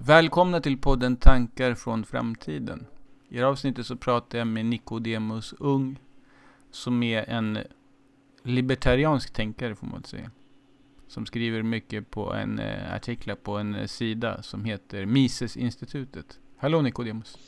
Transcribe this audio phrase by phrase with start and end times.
[0.00, 2.86] Välkomna till podden Tankar från framtiden.
[3.28, 5.98] I det här avsnittet så pratar jag med Nicodemus Ung,
[6.70, 7.58] som är en
[8.42, 10.30] libertariansk tänkare får man säga.
[11.08, 16.38] Som skriver mycket på en eh, artiklar på en eh, sida som heter Mises-institutet.
[16.56, 17.38] Hallå Nicodemus.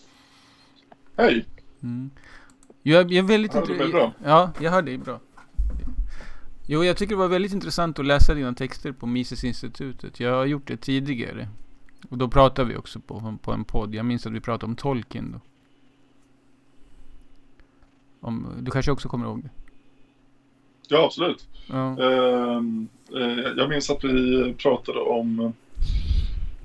[1.17, 1.47] Hej!
[1.83, 2.11] Mm.
[2.83, 4.13] Jag, jag är väldigt Hör du mig bra?
[4.25, 5.21] Ja, jag hör dig bra.
[6.67, 10.21] Jo, jag tycker det var väldigt intressant att läsa dina texter på Mises-institutet.
[10.21, 11.49] Jag har gjort det tidigare.
[12.09, 13.95] Och då pratade vi också på, på en podd.
[13.95, 15.41] Jag minns att vi pratade om Tolkien då.
[18.21, 19.51] Om, du kanske också kommer ihåg det?
[20.89, 21.49] Ja, absolut.
[21.67, 22.03] Ja.
[22.03, 25.51] Ehm, eh, jag minns att vi pratade om eh,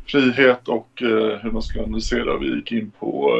[0.05, 2.37] frihet och eh, hur man ska analysera.
[2.37, 3.31] Vi gick in på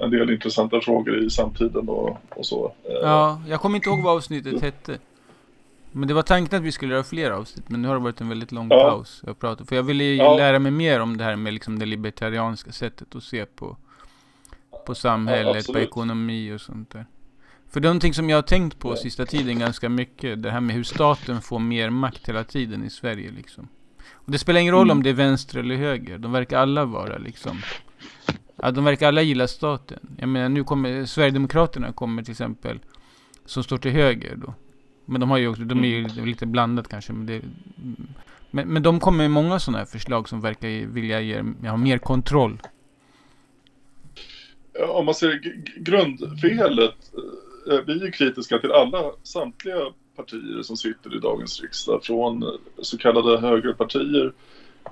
[0.00, 2.72] en del intressanta frågor i samtiden och, och så.
[3.02, 4.98] Ja, jag kommer inte ihåg vad avsnittet hette.
[5.92, 8.20] Men det var tanken att vi skulle göra fler avsnitt, men nu har det varit
[8.20, 8.90] en väldigt lång Ja.
[8.90, 9.22] paus.
[9.26, 10.36] Jag pratade, för jag ville ju Ja.
[10.36, 13.76] lära mig mer om det här med liksom det libertarianska sättet att se på,
[14.86, 15.88] på samhället, på absolut.
[15.88, 17.06] ekonomi och sånt där.
[17.70, 20.60] För det är någonting som jag har tänkt på sista tiden ganska mycket, det här
[20.60, 23.68] med hur staten får mer makt hela tiden i Sverige liksom.
[24.12, 24.96] Och det spelar ingen roll Mm.
[24.98, 27.60] om det är vänster eller höger, de verkar alla vara liksom
[28.62, 29.98] Ja, de verkar alla gilla staten.
[30.18, 32.78] Jag menar, nu kommer Sverigedemokraterna kommer till exempel,
[33.44, 34.54] som står till höger då.
[35.08, 37.42] Men de har ju också, de är ju lite, lite blandat kanske, men det
[38.50, 41.98] men, men de kommer med många sådana här förslag som verkar vilja ge, ha mer
[41.98, 42.58] kontroll.
[44.88, 45.40] Om man ser
[45.76, 47.12] grundfelet,
[47.70, 49.78] eh, vi är kritiska till alla, samtliga
[50.16, 54.32] partier som sitter i dagens riksdag, från så kallade högerpartier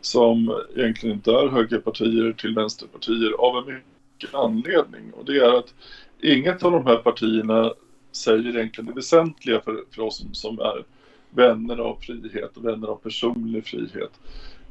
[0.00, 5.12] som egentligen inte är högerpartier till vänsterpartier av en mycket anledning.
[5.12, 5.74] Och det är att
[6.22, 7.72] inget av de här partierna
[8.16, 10.84] säger egentligen det väsentliga för, för oss som, som är
[11.30, 14.20] vänner av frihet och vänner av personlig frihet.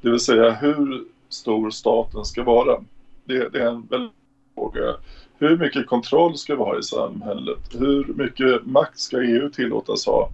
[0.02, 2.84] Det vill säga hur stor staten ska vara.
[3.26, 4.12] Det, det är en väldigt
[4.56, 4.96] fråga.
[5.38, 7.60] Hur mycket kontroll ska vi ha i samhället?
[7.72, 10.30] Hur mycket makt ska EU tillåtas ha?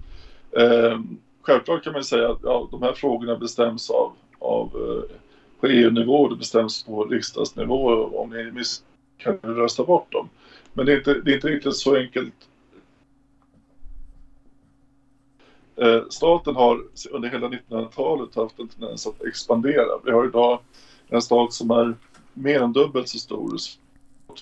[0.58, 1.00] Eh,
[1.42, 5.16] självklart kan man säga att ja, de här frågorna bestäms av, av eh,
[5.60, 7.90] på EU-nivå, det bestäms på riksdagsnivå.
[8.18, 8.84] Om ni miss
[9.18, 10.30] kan ni rösta bort dem.
[10.74, 12.34] Men det är inte, det är inte riktigt så enkelt.
[15.82, 16.82] Eh, staten har
[17.12, 20.00] under hela 1900-talet haft en tendens att expandera.
[20.06, 20.60] Vi har idag
[21.08, 21.96] en stat som är
[22.34, 23.80] mer än dubbelt så stor som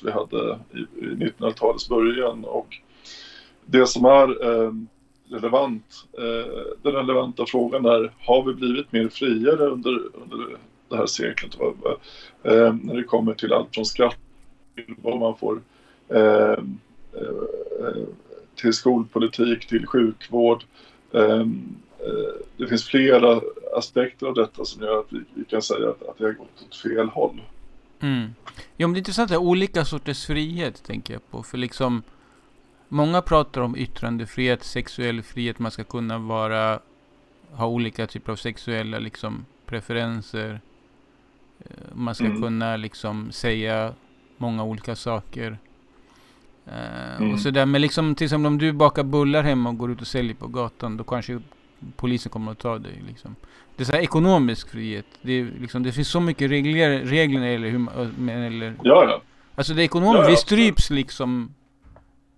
[0.02, 2.46] vi hade i, i 1900-talets början.
[2.46, 2.78] Och
[3.66, 4.72] det som är eh,
[5.30, 10.58] relevant, eh, den relevanta frågan är, har vi blivit mer friare under, under
[10.90, 11.58] det här seklet?
[12.44, 14.18] Eh, när det kommer till allt från skatt
[14.76, 15.62] till vad man får
[16.08, 16.60] eh,
[17.14, 18.04] eh,
[18.56, 20.64] till skolpolitik, till sjukvård.
[21.14, 21.46] Eh, eh,
[22.58, 23.42] det finns flera
[23.78, 26.66] aspekter av detta som gör att vi, vi kan säga att, att det har gått
[26.68, 27.42] åt fel håll.
[28.00, 28.34] Mm.
[28.78, 31.44] Jo, men det är intressant, det är olika sorters frihet tänker jag på.
[31.44, 32.04] För liksom,
[32.88, 36.80] många pratar om yttrandefrihet, sexuell frihet, man ska kunna vara,
[37.52, 40.62] ha olika typer av sexuella liksom preferenser.
[41.60, 42.42] Eh, Man ska Mm.
[42.42, 43.94] kunna liksom säga
[44.38, 45.58] många olika saker.
[46.68, 47.34] Eh, Mm.
[47.34, 50.08] Och sådär, men liksom till exempel om du bakar bullar hemma och går ut och
[50.08, 51.40] säljer på gatan, då kanske
[51.96, 53.36] polisen kommer att ta dig liksom.
[53.76, 55.06] Det är så här ekonomisk frihet.
[55.22, 58.76] Det, är liksom, det finns så mycket regler, regler när det gäller hur man, eller,
[58.84, 59.22] Ja, ja.
[59.56, 61.54] Alltså det ekonomiska, Ja, ja, vi stryps liksom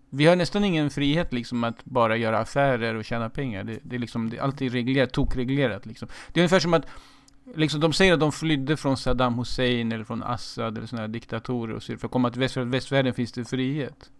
[0.09, 3.63] Vi har nästan ingen frihet liksom att bara göra affärer och tjäna pengar.
[3.63, 6.07] Det, det är liksom, det är alltid reglerat, tokreglerat liksom.
[6.33, 6.85] Det är ungefär som att
[7.55, 11.07] Liksom de säger att de flydde från Saddam Hussein eller från Assad eller sådana här
[11.13, 14.11] diktatorer och så för att komma till väst, för att västvärlden finns det frihet.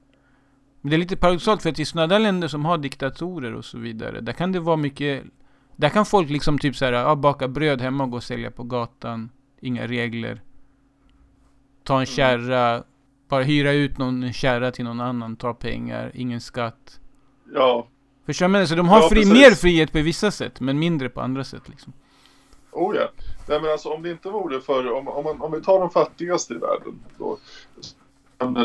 [0.81, 3.66] Men det är lite paradoxalt för att i sådana där länder som har diktatorer och
[3.66, 5.24] så vidare, där kan det vara mycket
[5.75, 8.64] Där kan folk liksom typ såhär, ja, baka bröd hemma och gå och sälja på
[8.64, 9.30] gatan.
[9.62, 10.41] Inga regler.
[11.84, 12.84] Ta en kärra,
[13.30, 17.00] bara hyra ut någon kärra till någon annan, ta pengar, ingen skatt.
[17.53, 17.88] ja.
[18.25, 18.68] Förstår du?
[18.68, 21.70] Så de har Ja, fri, mer frihet på vissa sätt, men mindre på andra sätt
[21.70, 21.94] liksom.
[22.72, 23.09] Oh ja.
[23.47, 25.90] Nej, men alltså, om det inte vore för, om, om, man, om vi tar de
[25.90, 27.38] fattigaste i världen, då,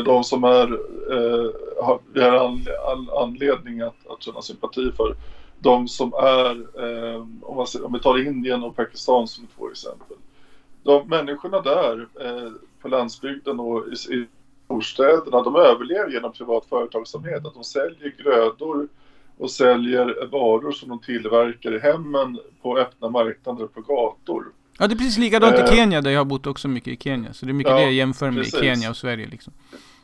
[0.05, 0.73] de som är,
[1.11, 1.51] eh,
[1.83, 5.15] har, vi har all, all anledning att, att känna sympati för,
[5.59, 6.51] de som är,
[6.83, 10.17] eh, om, man, om vi tar Indien och Pakistan som två exempel.
[10.83, 12.51] De människorna där eh,
[12.81, 14.27] på landsbygden och i, i
[14.65, 17.45] storstäderna, de överlever genom privat företagsamhet.
[17.45, 18.87] Att de säljer grödor
[19.37, 24.45] och säljer varor som de tillverkar i hemmen på öppna marknader på gator.
[24.79, 25.75] Ja, det är precis likadant i Eh.
[25.75, 27.33] Kenya, där jag har bott också mycket i Kenya.
[27.33, 28.59] Så det är mycket Ja, det jag jämför med precis.
[28.59, 29.53] Kenya och Sverige liksom.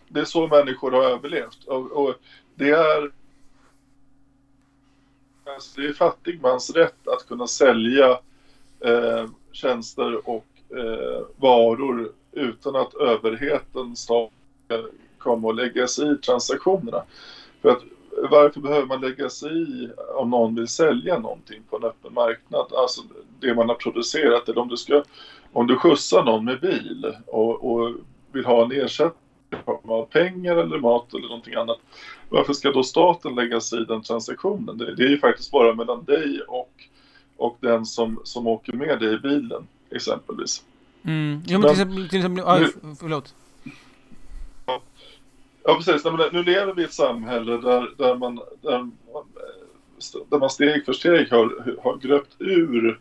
[0.07, 1.63] Det är så människor har överlevt.
[1.65, 2.15] Och, och
[2.55, 3.11] det är
[5.55, 8.09] alltså, det är fattig mans rätt att kunna sälja
[8.79, 10.45] eh, tjänster och
[10.77, 14.29] eh, varor utan att överheten ska
[15.17, 17.03] komma och lägga sig i transaktionerna.
[17.61, 17.83] För att
[18.29, 22.73] varför behöver man lägga sig i om någon vill sälja någonting på en öppen marknad?
[22.73, 23.01] Alltså
[23.39, 24.49] det man har producerat.
[24.49, 25.03] Eller om du, ska,
[25.53, 27.95] om du skjutsar någon med bil och, och
[28.31, 29.19] vill ha en ersättning
[29.83, 31.77] av pengar eller mat eller någonting annat.
[32.29, 34.77] Varför ska då staten lägga sig i den transaktionen?
[34.77, 36.71] Det, det är ju faktiskt bara mellan dig och,
[37.37, 40.63] och den som, som åker med dig i bilen exempelvis.
[41.03, 41.41] Mm.
[41.45, 42.67] Jo, men till exempel, till exempel aj,
[42.99, 43.35] förlåt.
[45.65, 46.05] Ja, precis.
[46.31, 48.89] Nu lever vi i ett samhälle där, där, man, där,
[50.29, 52.99] där man steg för steg har, har gröpt ur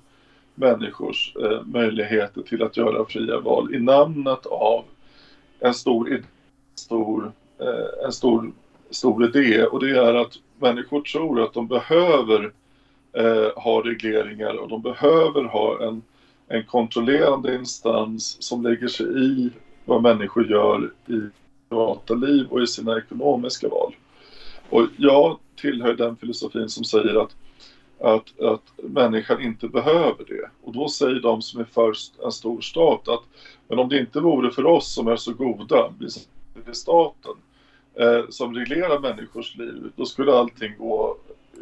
[0.55, 4.85] människors eh, möjligheter till att göra fria val i namnet av
[5.61, 6.23] en stor,
[6.75, 8.53] stor, eh, en stor,
[8.91, 12.53] stor idé och det är att människor tror att de behöver
[13.13, 16.03] eh, ha regleringar och de behöver ha en,
[16.49, 19.51] en kontrollerande instans som lägger sig i
[19.85, 21.42] vad människor gör i
[21.73, 23.95] privata liv och i sina ekonomiska val.
[24.71, 27.37] Och jag tillhör den filosofin som säger att,
[28.01, 30.51] att, att människan inte behöver det.
[30.63, 31.93] Och då säger de som är för
[32.25, 33.23] en stor stat att
[33.69, 37.35] men om det inte vore för oss som är så goda, vi staten,
[37.95, 41.17] eh, som reglerar människors liv, då skulle allting gå,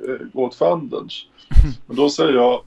[0.08, 1.26] eh, gå åt fanders.
[1.86, 2.62] Men då säger jag,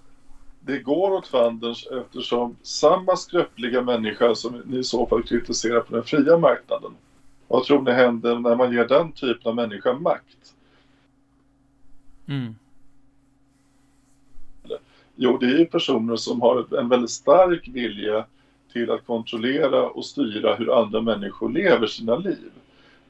[0.60, 5.96] det går åt fanders eftersom samma skröpliga människa som ni i så fall kritiserar på
[5.96, 6.92] den fria marknaden
[7.54, 10.56] vad tror ni händer när man ger den typen av människa makt?
[12.28, 12.56] Mm.
[15.16, 18.26] Jo, det är ju personer som har en väldigt stark vilja
[18.72, 22.52] till att kontrollera och styra hur andra människor lever sina liv.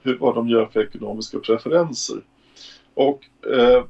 [0.02, 2.22] Hur, vad de gör för ekonomiska preferenser.
[2.94, 3.84] Och eh,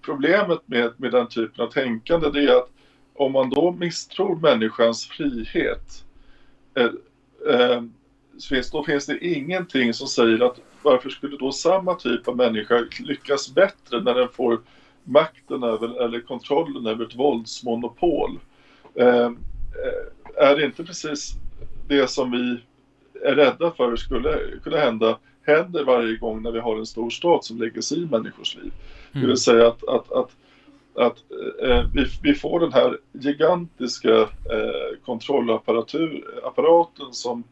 [0.00, 2.70] problemet med, med den typen av tänkande det är att
[3.14, 6.04] om man då misstror människans frihet
[6.74, 6.90] eh,
[7.54, 7.82] eh,
[8.48, 12.84] finns, då finns det ingenting som säger att varför skulle då samma typ av människa
[13.00, 14.60] lyckas bättre när den får
[15.04, 18.38] makten över eller kontrollen över ett våldsmonopol?
[18.94, 19.30] Eh,
[20.36, 21.32] är det inte precis
[21.88, 22.60] det som vi
[23.28, 25.18] är rädda för skulle kunna hända
[25.48, 28.72] händer varje gång när vi har en stor stat som lägger sig i människors liv.
[29.12, 29.22] Mm.
[29.22, 30.30] Det vill säga att, att, att,
[30.94, 31.16] att
[31.62, 37.44] eh, vi, vi, får den här gigantiska eh, kontrollapparaten som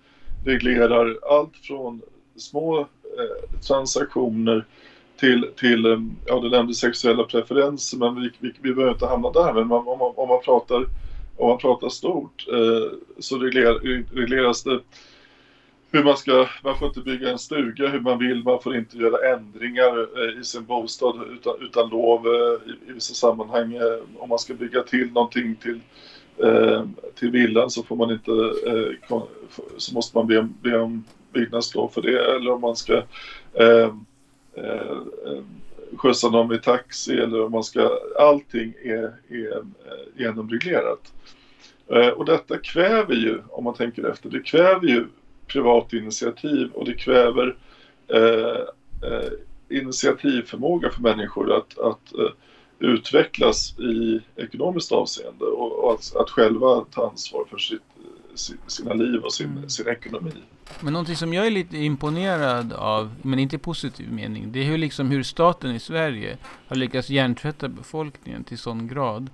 [0.46, 2.02] reglerar allt från
[2.36, 4.64] små eh, transaktioner
[5.16, 9.30] till, till eh, ja du nämnde sexuella preferenser men vi, vi, vi behöver inte hamna
[9.30, 10.86] där men om, man, om man pratar
[11.36, 14.80] om man pratar stort eh, så regler, regleras det
[15.90, 18.96] hur man ska, man får inte bygga en stuga hur man vill, man får inte
[18.98, 23.74] göra ändringar eh, i sin bostad utan, utan lov eh, i, i vissa sammanhang.
[23.74, 25.80] Eh, om man ska bygga till någonting till eh,
[26.42, 26.84] Eh,
[27.14, 28.30] till villan så får man inte
[28.66, 29.18] eh,
[29.76, 32.94] så måste man be om, be om byggnadslov för det eller om man ska
[33.52, 33.94] eh,
[34.54, 34.90] eh,
[35.26, 35.42] eh
[35.96, 39.62] skjutsa någon i taxi eller om man ska allting är, är eh,
[40.16, 41.12] genomreglerat.
[41.88, 45.06] Eh, och detta kväver ju, om man tänker efter, det kväver ju
[45.46, 47.56] privat initiativ och det kväver
[48.08, 48.60] eh,
[49.10, 49.30] eh,
[49.68, 52.30] initiativförmåga för människor att, att eh,
[52.78, 57.82] utvecklas i ekonomiskt avseende och, och att, att, själva ta ansvar för sitt,
[58.66, 59.68] sina liv och sin, mm.
[59.68, 60.32] sin ekonomi.
[60.80, 64.64] Men någonting som jag är lite imponerad av, men inte i positiv mening, det är
[64.64, 69.30] hur, liksom, hur staten i Sverige har lyckats hjärntvätta befolkningen till sån grad.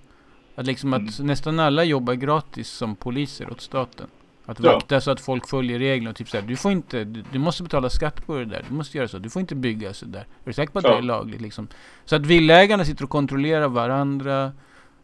[0.54, 1.26] Att, liksom att mm.
[1.26, 4.06] nästan alla jobbar gratis som poliser åt staten.
[4.46, 5.00] Att vakta ja.
[5.00, 6.14] så att folk följer reglerna.
[6.14, 8.64] Typ så här, du får inte, du, du, måste betala skatt på det där.
[8.68, 9.18] Du måste göra så.
[9.18, 10.20] Du får inte bygga så där.
[10.20, 10.90] Är du säker på att ja.
[10.90, 11.68] det är lagligt liksom?
[12.04, 14.52] Så att villaägarna sitter och kontrollerar varandra.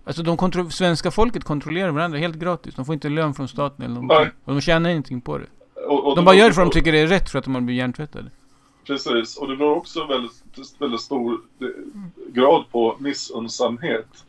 [0.04, 2.74] Alltså de kontro svenska folket kontrollerar varandra helt gratis.
[2.74, 4.18] De får inte lön från staten eller någonting.
[4.18, 4.30] Nej.
[4.44, 5.46] Och de tjänar ingenting på det.
[5.88, 7.44] Och, och de bara gör det för att de tycker det är rätt för att
[7.44, 8.30] de har blivit hjärntvättade.
[8.86, 10.32] Precis, och det beror också väldigt,
[10.78, 11.40] väldigt stor
[12.32, 14.24] grad på missunnsamhet.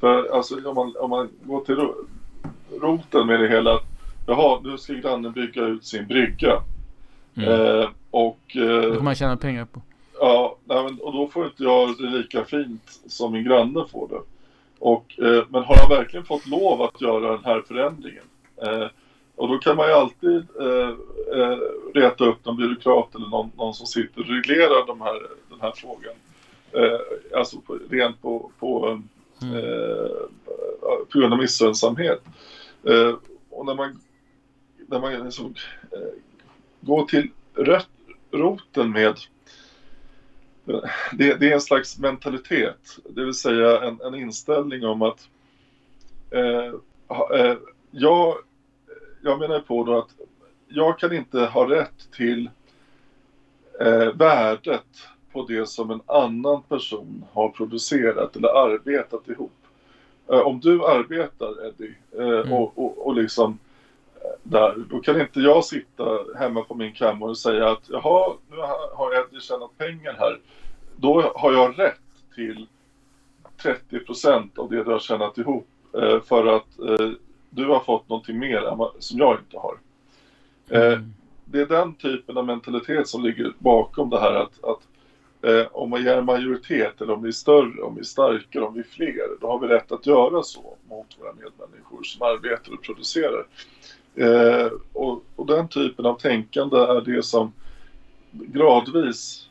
[0.00, 1.88] För alltså om man, om man går till
[2.80, 3.80] roten med det hela
[4.30, 6.62] jaha, nu ska grannen bygga ut sin brygga.
[7.34, 7.48] Mm.
[7.48, 8.56] Eh, och...
[8.56, 9.82] Eh, det får man tjäna pengar på.
[10.20, 14.08] Ja, nej, men, och då får inte jag det lika fint som min granne får
[14.08, 14.20] det.
[14.78, 18.24] Och, eh, men har han verkligen fått lov att göra den här förändringen?
[18.62, 18.86] Eh,
[19.36, 20.90] och då kan man ju alltid eh,
[21.40, 21.58] eh,
[21.94, 25.72] reta upp någon byråkrat eller någon, någon som sitter och reglerar de här, den här
[25.76, 26.14] frågan.
[26.72, 29.00] Eh, alltså på, rent på, på,
[29.42, 29.56] mm.
[29.56, 30.10] eh,
[31.12, 32.22] på grund av missunnsamhet.
[32.84, 33.14] Eh,
[33.50, 34.00] och när man
[34.90, 35.54] när man liksom,
[35.92, 36.12] eh,
[36.80, 37.88] går till röt,
[38.30, 39.16] roten med
[41.12, 45.28] det, det, är en slags mentalitet, det vill säga en, en inställning om att
[46.30, 46.74] eh,
[47.40, 47.56] eh,
[47.90, 48.34] jag
[49.22, 50.10] jag menar på då att
[50.68, 52.50] jag kan inte ha rätt till
[53.80, 54.86] eh, värdet
[55.32, 59.52] på det som en annan person har producerat eller arbetat ihop.
[60.28, 62.52] Eh, om du arbetar Eddie eh, Mm.
[62.52, 63.58] och, och, och liksom
[64.42, 68.56] där, då kan inte jag sitta hemma på min kammare och säga att jaha, nu
[68.56, 70.40] har- Eddie tjänat pengar här.
[70.96, 72.00] Då har jag rätt
[72.34, 72.66] till
[73.62, 77.08] 30% av det du har tjänat ihop eh, för att eh,
[77.50, 79.78] du har fått någonting mer som jag inte har.
[80.68, 81.14] Eh, Mm.
[81.44, 84.80] det är den typen av mentalitet som ligger bakom det här att, att
[85.72, 88.74] om man ger en majoritet eller om vi är större, om vi är starkare, om
[88.74, 92.72] vi är fler, då har vi rätt att göra så mot våra medmänniskor som arbetar
[92.72, 93.46] och producerar.
[94.20, 97.52] Eh, och, och den typen av tänkande är det som
[98.30, 99.46] gradvis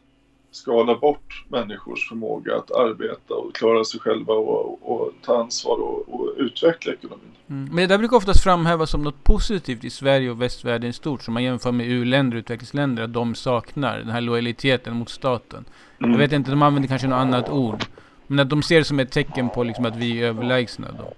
[0.52, 6.14] skalar bort människors förmåga att arbeta och klara sig själva och, och ta ansvar och,
[6.14, 7.32] och utveckla ekonomin.
[7.50, 7.64] Mm.
[7.66, 11.22] Men det där brukar oftast framhävas som något positivt i Sverige och västvärlden i stort.
[11.22, 13.04] Som man jämför med u-länder och utvecklingsländer.
[13.04, 15.66] Att de saknar den här lojaliteten mot staten.
[16.00, 16.12] Mm.
[16.12, 17.86] Jag vet inte, de använder kanske något annat ord.
[18.28, 21.14] Men att de ser det som ett tecken på liksom att vi är överlägsna då.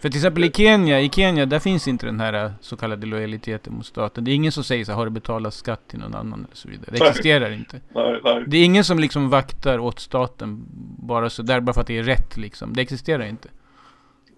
[0.00, 3.06] För till exempel i Kenya, i Kenya där finns inte den här eh, så kallade
[3.06, 4.24] lojaliteten mot staten.
[4.24, 6.56] Det är ingen som säger så här, har du betalat skatt till någon annan eller
[6.56, 6.90] så vidare.
[6.90, 7.08] Det Nej.
[7.08, 7.80] existerar inte.
[7.88, 8.44] Nej, nej.
[8.46, 10.64] Det är ingen som liksom vaktar åt staten
[10.98, 12.72] bara så där bara för att det är rätt liksom.
[12.72, 13.48] Det existerar inte.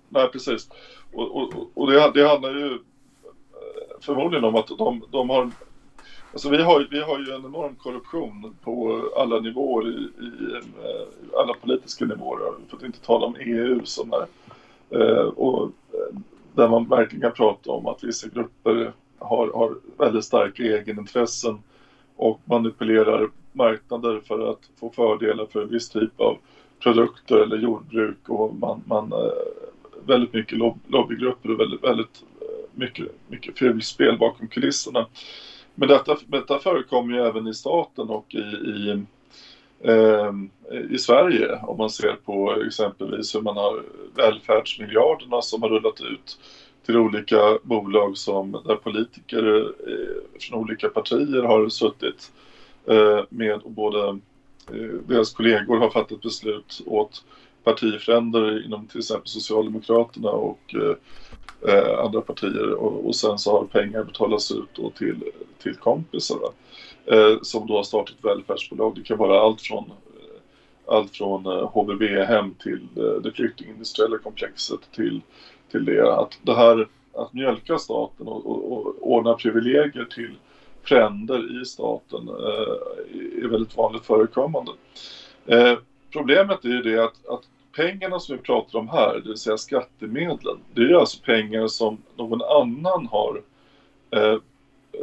[0.09, 0.69] Nej, precis.
[1.12, 2.79] Och, och, och det, det handlar ju eh,
[4.00, 5.50] förmodligen om att de, de har...
[6.33, 11.40] Alltså vi har, vi har ju en enorm korruption på alla nivåer i, i eh,
[11.40, 12.40] alla politiska nivåer.
[12.69, 14.26] För att inte tala om EU som är...
[14.90, 16.18] Eh, och eh,
[16.54, 21.59] där man verkligen kan prata om att vissa grupper har, har väldigt starka egenintressen
[22.16, 26.37] och manipulerar marknader för att få fördelar för en viss typ av
[26.80, 29.28] produkter eller jordbruk och man, man eh,
[30.06, 35.06] väldigt mycket lob lobbygrupper och väldigt, väldigt eh, mycket, mycket fulspel bakom kulisserna.
[35.75, 39.04] Men detta, detta förekommer ju även i staten och i, i,
[39.84, 40.50] Ehm,
[40.90, 43.82] i Sverige om man ser på exempelvis hur man har
[44.16, 46.38] välfärdsmiljarderna som har rullat ut
[46.87, 52.32] till olika bolag som där politiker eh, från olika partier har suttit
[52.87, 54.08] eh, med och både
[54.72, 57.25] eh, deras kollegor har fattat beslut åt
[57.64, 60.75] partifränder inom till exempel Socialdemokraterna och
[61.99, 65.22] andra partier och, och sen så har pengar betalats ut då till,
[65.62, 66.52] till kompisar va?
[67.07, 68.95] Eh, som då har startat välfärdsbolag.
[68.95, 74.19] Det kan vara allt från eh, allt från eh, HVB hem till eh, det flyktingindustriella
[74.19, 75.21] komplexet till,
[75.71, 80.37] till det att det här att mjölka staten och, och, och ordna privilegier till
[80.83, 84.73] fränder i staten eh, är väldigt vanligt förekommande.
[85.47, 85.78] Eh,
[86.12, 87.42] problemet är ju det att, att
[87.76, 91.66] pengarna som vi pratar om här, det vill säga skattemedlen, det är ju alltså pengar
[91.66, 93.42] som någon annan har
[94.11, 94.37] eh,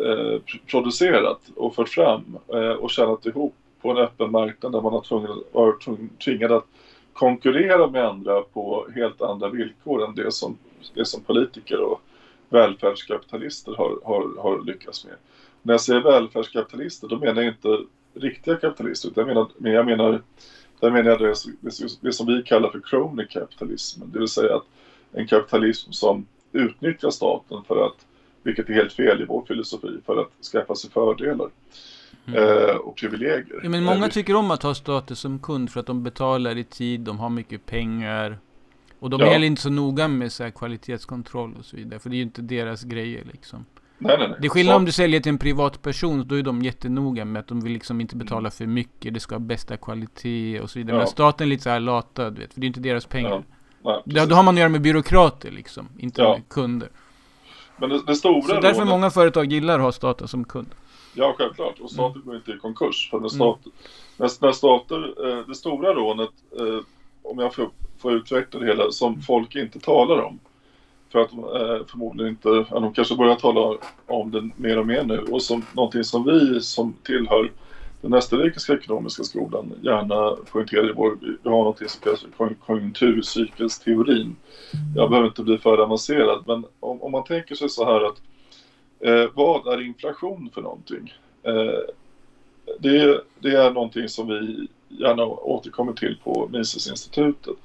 [0.05, 4.93] eh, producerat och fört fram eh, och tjänat ihop på en öppen marknad där man
[4.93, 5.87] har tvungen, varit
[6.25, 6.65] tvingad att
[7.13, 10.57] konkurrera med andra på helt andra villkor än det som,
[10.93, 12.01] det som politiker och
[12.49, 15.15] välfärdskapitalister har, har, har lyckats med.
[15.61, 17.79] När jag säger välfärdskapitalister då menar jag inte
[18.13, 20.21] riktiga kapitalister utan jag menar, men jag menar,
[20.79, 21.33] där menar jag det,
[22.01, 24.01] det, som vi kallar för crony kapitalism.
[24.05, 24.65] det vill säga att
[25.11, 28.05] en kapitalism som utnyttjar staten för att,
[28.47, 31.47] vilket är helt fel i vår filosofi, för att skaffa sig fördelar
[32.35, 33.59] eh, och privilegier.
[33.63, 36.57] Ja, men många Eh, tycker om att ha staten som kund för att de betalar
[36.57, 38.37] i tid, de har mycket pengar.
[38.99, 39.27] Och de Ja.
[39.27, 41.99] är heller inte så noga med så här kvalitetskontroll och så vidare.
[41.99, 43.65] För det är ju inte deras grejer liksom.
[43.97, 44.37] nej, nej, nej.
[44.41, 47.39] Det är skillnad Så- om du säljer till en privatperson, då är de jättenoga med
[47.39, 50.79] att de vill liksom inte betala för mycket, det ska ha bästa kvalitet och så
[50.79, 50.95] vidare.
[50.95, 50.97] Ja.
[50.97, 53.43] Men staten är lite så här lata, du vet, för det är inte deras pengar.
[53.83, 56.89] Ja, Då, har man att göra med byråkrater liksom, inte med kunder.
[57.77, 60.67] Men det, det stora Så därför rånet- många företag gillar att ha staten som kund.
[61.13, 61.79] Ja, självklart.
[61.79, 63.09] Och staten går inte i konkurs.
[63.11, 63.59] För när, stat,
[64.17, 66.29] när, när stater, eh, det stora rånet,
[66.59, 66.79] eh,
[67.23, 67.69] om jag får,
[68.01, 70.39] får utveckla det hela, som folk inte talar om.
[71.11, 75.03] För att de eh, förmodligen inte, de kanske börjar tala om det mer och mer
[75.03, 75.17] nu.
[75.19, 77.51] Och som någonting som vi som tillhör
[78.01, 82.25] den österrikiska ekonomiska skolan gärna poängterar i vår, vi har något som kallas
[82.65, 84.35] konjunkturcykelsteorin.
[84.95, 88.21] Jag behöver inte bli för avancerad, men om, om man tänker sig så här att
[88.99, 91.13] Eh, vad är inflation för någonting?
[91.43, 91.79] Eh,
[92.79, 97.55] det, det är någonting som vi gärna återkommer till på Misesinstitutet.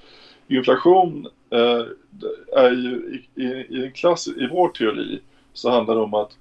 [0.48, 1.84] Inflation eh,
[2.56, 5.20] är ju i, i, i, en klass, i vår teori
[5.52, 6.36] så handlar det om att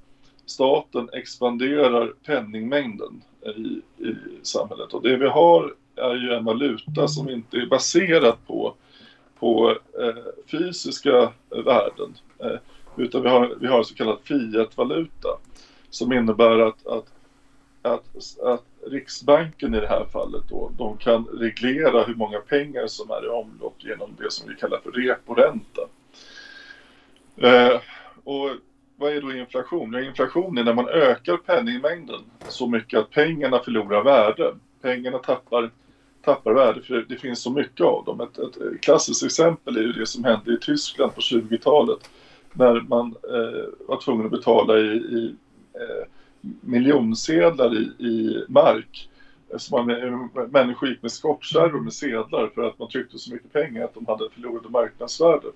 [0.46, 4.94] staten expanderar penningmängden i, i samhället.
[4.94, 8.74] Och det vi har är ju en valuta som inte är baserad på,
[9.40, 12.14] på eh, fysiska värden.
[12.40, 12.58] Eh,
[12.96, 15.38] Utan vi har, vi har så kallad fiat-valuta
[15.90, 17.06] som innebär att, att,
[17.82, 23.12] att, att Riksbanken i det här fallet då, de kan reglera hur många pengar som
[23.12, 25.82] är i omlopp genom det som vi kallar för reporänta.
[27.38, 27.82] Eh,
[28.24, 28.50] och
[29.02, 29.94] vad är då inflation?
[29.94, 34.56] Ja, inflation är när man ökar penningmängden så mycket att pengarna förlorar värde.
[34.82, 35.72] Pengarna tappar,
[36.22, 38.22] tappar värde för det finns så mycket av dem.
[38.22, 42.10] Ett, ett klassiskt exempel är ju det som hände i Tyskland på 20-talet
[42.54, 45.36] när man eh, var tvungen att betala i, i
[45.74, 46.08] eh,
[46.62, 49.10] miljonsedlar i, i mark.
[49.58, 53.54] Så man, eh, människor gick med skottkärror med sedlar för att man tryckte så mycket
[53.54, 55.48] pengar att de hade förlorat marknadsvärde.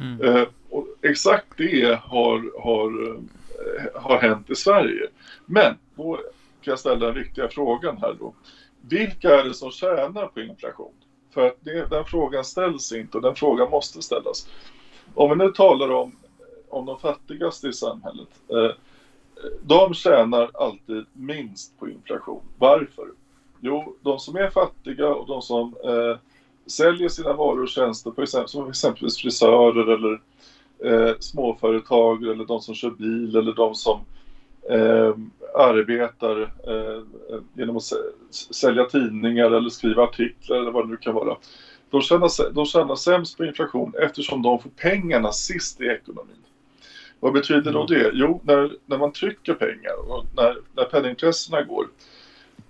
[0.00, 0.20] Mm.
[0.20, 5.08] Eh, och exakt det har, har, eh, har hänt i Sverige.
[5.46, 6.16] Men då
[6.62, 8.34] kan jag ställa den viktiga frågan här då.
[8.80, 10.92] Vilka är det som tjänar på inflation?
[11.34, 14.48] För att det, den frågan ställs inte och den frågan måste ställas.
[15.14, 16.16] Om vi nu talar om,
[16.68, 18.28] om de fattigaste i samhället.
[18.48, 18.70] Eh,
[19.62, 22.42] de tjänar alltid minst på inflation.
[22.58, 23.08] Varför?
[23.60, 26.16] Jo, de som är fattiga och de som eh,
[26.72, 30.20] säljer sina varor och tjänster, på exempel, som exempelvis frisörer eller
[30.84, 34.00] eh, småföretag eller de som kör bil eller de som
[34.70, 35.14] eh,
[35.54, 36.96] arbetar eh,
[37.34, 37.92] eh genom att
[38.30, 41.36] sälja tidningar eller skriva artiklar eller vad det nu kan vara.
[41.90, 46.36] De tjänar, de tjänar sämst på inflation eftersom de får pengarna sist i ekonomin.
[47.20, 48.10] Vad betyder då det?
[48.14, 51.86] Jo, när, när man trycker pengar och när, när penningintressena går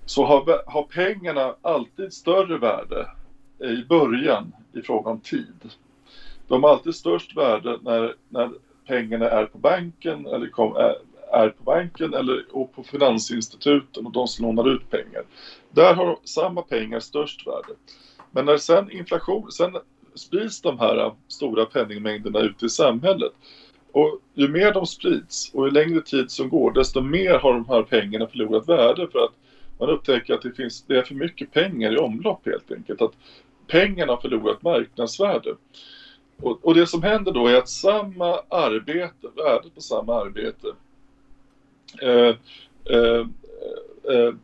[0.07, 3.07] så har, har pengarna alltid större värde
[3.63, 5.75] i början i fråga om tid.
[6.49, 8.51] De har alltid störst värde när, när
[8.87, 10.97] pengarna är på banken eller kom, är,
[11.33, 15.23] är på banken eller och på finansinstituten och de som lånar ut pengar.
[15.71, 17.73] Där har samma pengar störst värde.
[18.31, 19.77] Men när sen inflation, sen
[20.15, 23.33] sprids de här stora penningmängderna ut i samhället
[23.93, 27.69] och ju mer de sprids och ju längre tid som går desto mer har de
[27.69, 29.33] här pengarna förlorat värde för att
[29.79, 33.01] man upptäcker att det, finns, det är för mycket pengar i omlopp helt enkelt.
[33.01, 33.13] Att
[33.73, 35.57] pengarna har förlorat marknadsvärde.
[36.43, 40.69] Och, och, det som händer då är att samma arbete, värdet på samma arbete,
[42.03, 42.37] eh,
[42.97, 43.27] eh,
[44.11, 44.35] eh,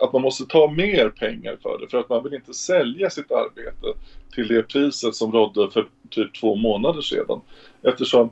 [0.00, 3.30] att man måste ta mer pengar för det för att man vill inte sälja sitt
[3.30, 3.86] arbete
[4.34, 7.40] till det priset som rådde för typ två månader sedan.
[7.82, 8.30] Eftersom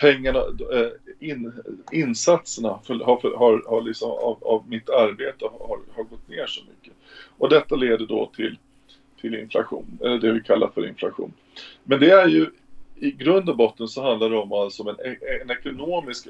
[0.00, 0.38] pengarna,
[0.72, 1.52] eh, in,
[1.92, 6.60] insatserna för, har, har, har liksom av, av, mitt arbete har, har gått ner så
[6.64, 6.92] mycket.
[7.38, 8.58] Och detta leder då till,
[9.22, 11.32] till inflation, eller det vi kallar för inflation.
[11.84, 12.50] Men det är ju
[12.96, 14.96] i grund och botten så handlar det om alltså en,
[15.42, 16.28] en ekonomisk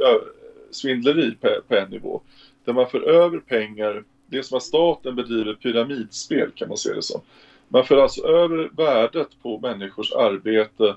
[0.70, 2.20] svindleri på, på en nivå.
[2.64, 6.92] Där man för över pengar, det är som att staten bedriver pyramidspel kan man se
[6.92, 7.20] det som.
[7.68, 10.96] Man för alltså över värdet på människors arbete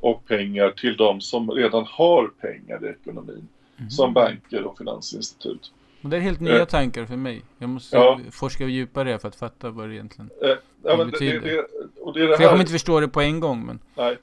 [0.00, 3.48] och pengar till de som redan har pengar i ekonomin.
[3.78, 3.90] Mm.
[3.90, 5.72] Som banker och finansinstitut.
[6.06, 7.42] Och det är helt nya eh, tankar för mig.
[7.58, 8.20] Jag måste ja.
[8.30, 11.40] forska djupare för att fatta vad det egentligen eh, ja, men betyder.
[11.40, 13.66] Det, det, det är det för jag kommer inte förstå det på en gång.
[13.66, 13.78] Men...
[13.94, 14.18] Nej.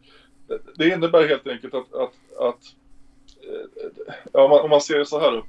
[0.76, 2.76] Det innebär helt enkelt att, att, att
[4.34, 5.46] ja, om, man, om man ser det så här då.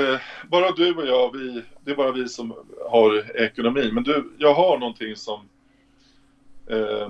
[0.00, 2.54] Eh, bara du och jag, vi, det är bara vi som
[2.90, 3.94] har ekonomin.
[3.94, 5.40] Men du, jag har någonting som
[6.66, 7.08] eh,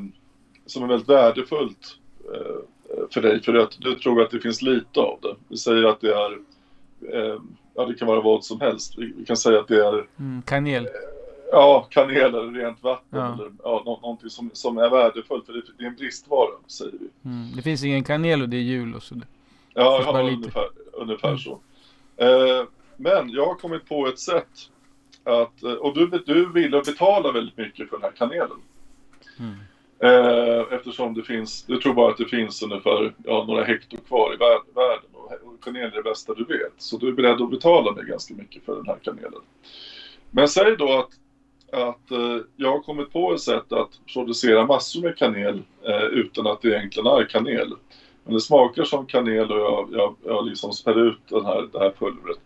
[0.67, 1.97] som är väldigt värdefullt
[2.35, 5.37] eh, för dig för att du tror att det finns lite av det.
[5.49, 6.33] Vi säger att det är,
[7.15, 7.41] eh,
[7.75, 8.95] ja det kan vara vad som helst.
[8.99, 10.89] Vi, kan säga att det är mm, kanel.
[11.53, 13.35] Ja, kanel eller rent vatten ja.
[13.35, 16.93] eller ja, nå någonting som, som är värdefullt för det, det är en bristvara säger
[16.93, 17.31] vi.
[17.31, 19.15] Mm, det finns ingen kanel och det är jul och så.
[19.75, 21.39] Ja, ja ungefär, ungefär mm.
[21.39, 21.61] så.
[22.17, 22.65] Eh,
[22.97, 24.49] men jag har kommit på ett sätt
[25.25, 28.59] att, och du, du ville betala väldigt mycket för den här kanelen.
[29.39, 29.55] Mm.
[29.99, 34.35] Eh, eftersom det finns, jag tror bara att det finns ungefär ja, några hektar kvar
[34.35, 34.37] i
[34.75, 35.12] världen
[35.65, 36.73] kanel är det bästa du vet.
[36.77, 39.41] Så du är beredd att betala mig ganska mycket för den här kanelen.
[40.31, 41.11] Men säg då att,
[41.73, 46.47] att eh, jag har kommit på ett sätt att producera massor med kanel eh, utan
[46.47, 47.75] att det egentligen är kanel.
[48.25, 51.79] Men det smakar som kanel och jag, jag, jag liksom spär ut den här, det
[51.79, 52.39] här pulvret.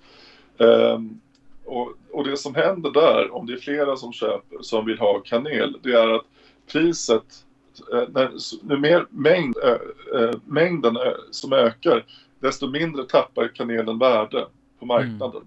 [0.58, 1.20] Um,
[1.64, 5.20] och, och, det som händer där, om det är flera som köper som vill ha
[5.20, 6.24] kanel, det är att
[6.72, 7.46] priset
[7.92, 8.30] Eh, när,
[8.70, 10.98] ju mer mängd, äh, mängden
[11.30, 12.04] som ökar,
[12.46, 14.46] desto mindre tappar kanelen värde
[14.78, 15.36] på marknaden.
[15.36, 15.46] Mm.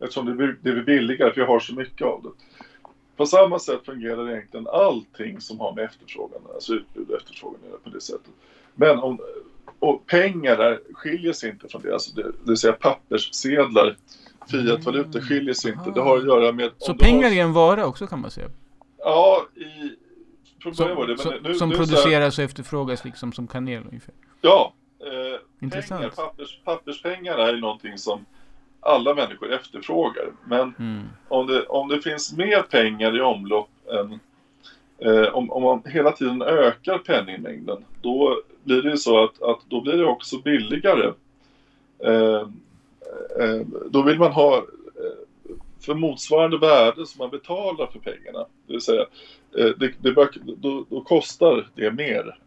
[0.00, 2.30] Eftersom det blir, det blir billigare, för jag har så mycket av det.
[3.16, 7.90] På samma sätt fungerar egentligen allting som har med efterfrågan, alltså utbud och efterfrågan på
[7.90, 8.32] det sättet.
[8.74, 9.18] Men om,
[9.78, 13.96] och pengar där skiljer sig inte från det, alltså det, det vill säga papperssedlar,
[14.50, 15.28] fiatvaluta mm.
[15.28, 15.90] skiljer sig inte.
[15.90, 16.70] Det har att göra med...
[16.78, 17.36] Så pengar har...
[17.36, 18.48] är en vara också kan man säga?
[18.98, 19.96] Ja, i,
[20.74, 24.14] som, det, som, nu, som nu produceras och efterfrågas liksom som kanel ungefär.
[24.40, 24.74] Ja,
[25.06, 26.00] eh, Intressant.
[26.00, 28.24] pengar, pappers, papperspengar är ju någonting som
[28.80, 30.24] alla människor efterfrågar.
[30.44, 31.02] Men Mm.
[31.28, 34.20] om det, om det finns mer pengar i omlopp än
[34.98, 39.60] eh, om, om man hela tiden ökar penningmängden, då blir det ju så att, att
[39.68, 41.12] då blir det också billigare.
[42.04, 42.46] Eh,
[43.40, 43.60] eh,
[43.90, 44.62] då vill man ha eh,
[45.80, 48.46] för motsvarande värde som man betalar för pengarna.
[48.66, 49.06] Det vill säga,
[49.58, 52.38] eh, det, det då, då kostar det mer.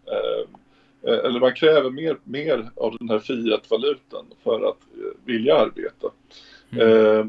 [1.07, 6.07] Eh, eller man kräver mer, mer av den här fiat-valutan för att eh, vilja arbeta.
[6.71, 6.87] Mm.
[6.87, 7.25] Eh,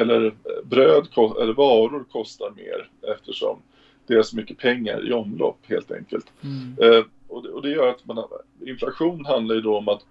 [0.00, 1.08] eller bröd
[1.40, 3.58] eller varor kostar mer eftersom
[4.06, 6.32] det är så mycket pengar i omlopp helt enkelt.
[6.40, 6.92] Mm.
[6.92, 8.24] Eh, och, det, och det gör att man,
[8.66, 10.02] inflation handlar ju då om att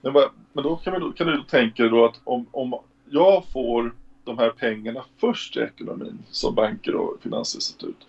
[0.00, 0.12] men,
[0.52, 2.74] men då kan, vi, kan du tänka dig då att om, om
[3.10, 8.06] jag får de här pengarna först i ekonomin som banker och finansinstitut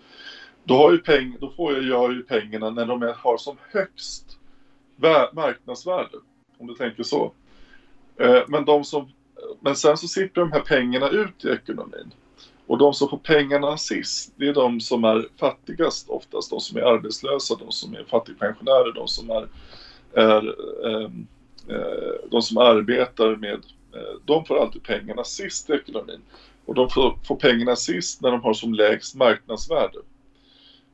[0.68, 3.58] då, har ju peng, då får jag, jag ju pengarna när de är, har som
[3.72, 4.38] högst
[5.34, 6.18] marknadsvärde.
[6.58, 7.32] Om du tänker så.
[8.20, 9.10] Eh, men, de som,
[9.60, 12.14] men sen så sipprar de här pengarna ut i ekonomin.
[12.68, 16.50] Och de som får pengarna sist, det är de som är fattigast oftast.
[16.50, 19.48] De som är arbetslösa, de som är fattigpensionärer, de som är,
[20.14, 20.56] är
[20.88, 21.28] ehm,
[21.70, 26.22] eh, de som arbetar med, eh, de får alltid pengarna sist i ekonomin.
[26.66, 30.00] Och de får, får pengarna sist när de har som lägst marknadsvärde.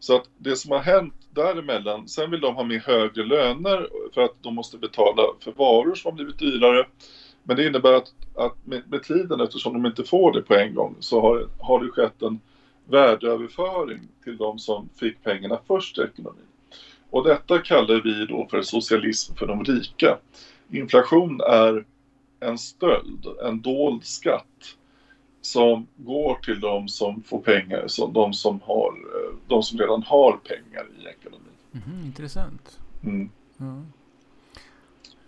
[0.03, 4.21] Så att det som har hänt däremellan, sen vill de ha med högre löner för
[4.21, 6.85] att de måste betala för varor som har blivit dyrare.
[7.43, 10.75] Men det innebär att, att med, med tiden, eftersom de inte får det på en
[10.75, 12.39] gång, så har, har det skett en
[12.85, 16.47] värdeöverföring till de som fick pengarna först i ekonomin.
[17.09, 20.17] Och detta kallar vi då för socialism för de rika.
[20.71, 21.83] Inflation är
[22.39, 24.75] en stöld, en dold skatt
[25.45, 30.03] som går till de som får pengar, som de som, har, eh, de som redan
[30.03, 31.53] har pengar i ekonomin.
[31.71, 32.79] Mhm, intressant.
[33.03, 33.29] Mm.
[33.57, 33.83] Ja.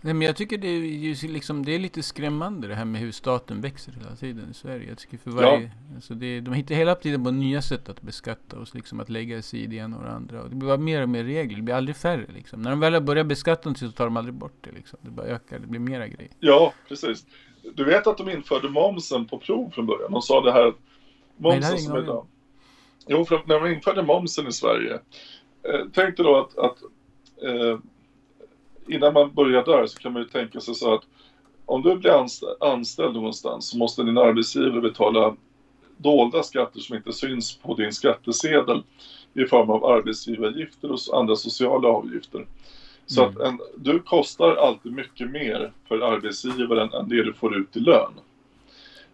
[0.06, 3.02] Nej, men jag tycker det är, ju liksom, det är lite skrämmande det här med
[3.02, 4.90] hur staten växer hela tiden i Sverige.
[4.90, 8.60] Jag tycker för varje, alltså det, de hittar hela tiden på nya sätt att beskatta
[8.60, 10.44] oss, liksom att lägga sig i det ena och det andra.
[10.44, 12.26] Och det blir bara mer och mer regler, det blir aldrig färre.
[12.34, 12.62] Liksom.
[12.62, 14.72] När de väl har börjat beskatta någonting så tar de aldrig bort det.
[14.72, 15.00] Liksom.
[15.02, 16.32] Det bara ökar, det blir mera grejer.
[16.40, 17.26] Ja, precis.
[17.74, 20.12] Du vet att de införde momsen på prov från början.
[20.12, 20.76] De sa det här att
[21.38, 22.26] Nej, det momsen som idag.
[23.08, 25.00] Jo, för när de införde momsen i Sverige.
[25.64, 26.82] Eh, tänk dig då att, att
[27.44, 27.78] eh,
[28.88, 31.02] innan man börjar där så kan man ju tänka sig så att
[31.66, 35.36] om du blir anställd, anställd någonstans så måste din arbetsgivare betala
[35.98, 38.84] dolda skatter som inte syns på din skattesedel
[39.34, 42.46] i form av arbetsgivaravgifter och andra sociala avgifter.
[43.06, 43.36] Så Mm.
[43.38, 47.80] att en, du kostar alltid mycket mer för arbetsgivaren än det du får ut i
[47.80, 48.12] lön.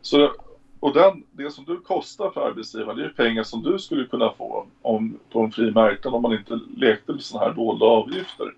[0.01, 0.31] Så,
[0.79, 4.33] och den, det som du kostar för arbetsgivaren det är pengar som du skulle kunna
[4.33, 8.53] få om, på en fri marknad om man inte lekte med sådana här dolda avgifter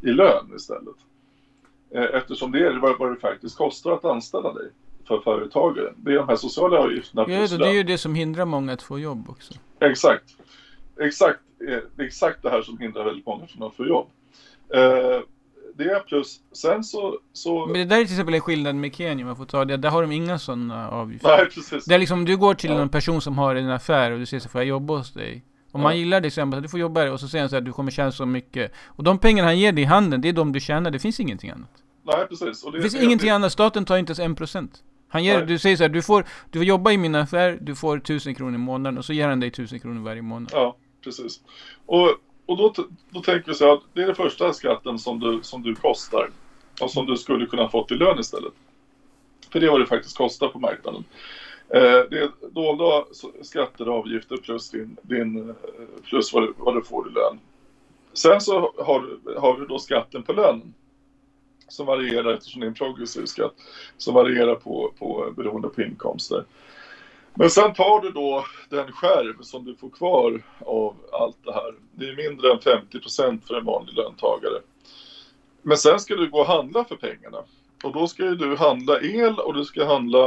[0.00, 0.96] i lön istället.
[1.90, 4.70] Eh, Eftersom det är vad, det faktiskt kostar att anställa dig
[5.08, 5.94] för företagaren.
[5.96, 8.82] Det är de här sociala avgifterna Ja, det, är ju det som hindrar många att
[8.82, 9.54] få jobb också.
[9.80, 10.36] Exakt.
[11.00, 14.08] Exakt, eh, exakt det här som hindrar väldigt många från att få jobb.
[14.74, 15.20] Eh,
[15.76, 17.18] det plus, sen så...
[17.32, 19.64] så Men det där är till exempel en skillnad med Kenya, om jag får ta
[19.64, 19.76] det.
[19.76, 21.28] Där har de inga sådana avgifter.
[21.36, 21.84] nej, precis.
[21.84, 22.80] Det är liksom, du går till Ja.
[22.80, 25.44] en person som har en affär och du säger så får jag jobba hos dig?
[25.72, 25.98] Om man Ja.
[25.98, 27.72] gillar det så säger du får jobba här och så säger han så här, du
[27.72, 28.72] kommer tjäna så mycket.
[28.86, 31.20] Och de pengarna han ger dig i handen, det är de du tjänar, det finns
[31.20, 31.70] ingenting annat.
[32.06, 32.64] Nej, precis.
[32.64, 34.82] Och det, Det finns det, ingenting det, annat, staten tar inte ens en procent.
[35.08, 35.46] Han ger, Nej.
[35.46, 38.34] du säger så här, du får, du får jobba i min affär, du får tusen
[38.34, 40.50] kronor i månaden och så ger han dig tusen kronor varje månad.
[40.52, 41.40] Ja, precis.
[41.86, 42.08] Och,
[42.46, 42.74] och då,
[43.10, 45.74] då tänker vi så här, att det är den första skatten som du, som du
[45.74, 46.30] kostar
[46.80, 48.52] och som du skulle kunna fått i lön istället.
[49.50, 51.04] För det är vad det faktiskt kostar på marknaden.
[51.68, 53.04] Eh, det är dolda
[53.42, 55.54] skatter och avgifter plus, din, din, eh,
[56.04, 57.38] plus vad, du, vad du får i lön.
[58.12, 60.74] Sen så har, har du då skatten på lönen.
[61.68, 63.54] Som varierar eftersom det är en progressiv skatt.
[63.96, 66.44] Som varierar på, på, beroende på inkomster.
[67.36, 71.74] Men sen tar du då den skärv som du får kvar av allt det här.
[71.92, 74.60] Det är mindre än 50 procent för en vanlig löntagare.
[75.62, 77.38] Men sen ska du gå och handla för pengarna.
[77.84, 80.26] Och då ska ju du handla el och du ska handla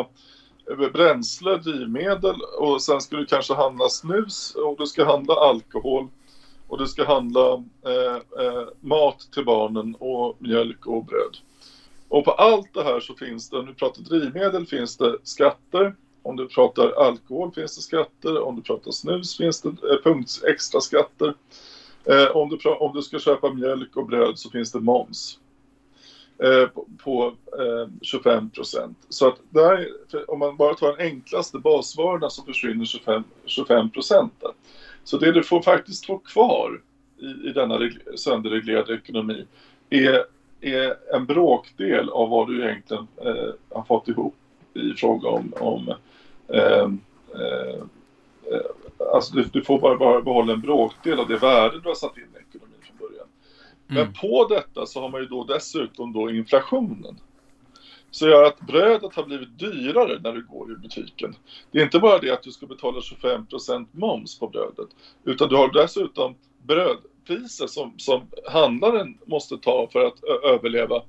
[0.72, 6.08] eh, bränsle, drivmedel och sen ska du kanske handla snus och du ska handla alkohol
[6.68, 11.38] och du ska handla eh, eh, mat till barnen och mjölk och bröd.
[12.08, 15.94] Och på allt det här så finns det, om pratar drivmedel finns det skatter,
[16.28, 20.42] om du pratar alkohol finns det skatter, om du pratar snus finns det eh, punkt
[20.48, 21.34] extra skatter.
[22.06, 25.40] Eh, om, du, om du ska köpa mjölk och bröd så finns det moms
[26.44, 28.98] eh, på, på eh, 25 procent.
[29.10, 29.88] Så att där,
[30.28, 32.86] om man bara tar den enklaste basvarorna så försvinner
[33.46, 34.44] 25, procent.
[35.04, 36.82] Så det du får faktiskt få kvar
[37.18, 39.46] i, i denna sönderreglerade ekonomi
[39.90, 40.26] är
[40.62, 44.36] är en bråkdel av vad du egentligen eh, har fått ihop
[44.74, 45.96] i fråga om, om eh,
[49.14, 52.18] alltså du, du, får bara, bara behålla en bråkdel av det värde du har satt
[52.18, 53.28] in i ekonomin från början.
[53.90, 54.04] Mm.
[54.04, 57.20] Men på detta så har man ju då dessutom då inflationen.
[58.12, 61.36] Så gör att brödet har blivit dyrare när du går i butiken.
[61.72, 64.88] Det är inte bara det att du ska betala 25% moms på brödet,
[65.24, 71.02] utan du har dessutom brödpriser som, som handlaren måste ta för att överleva.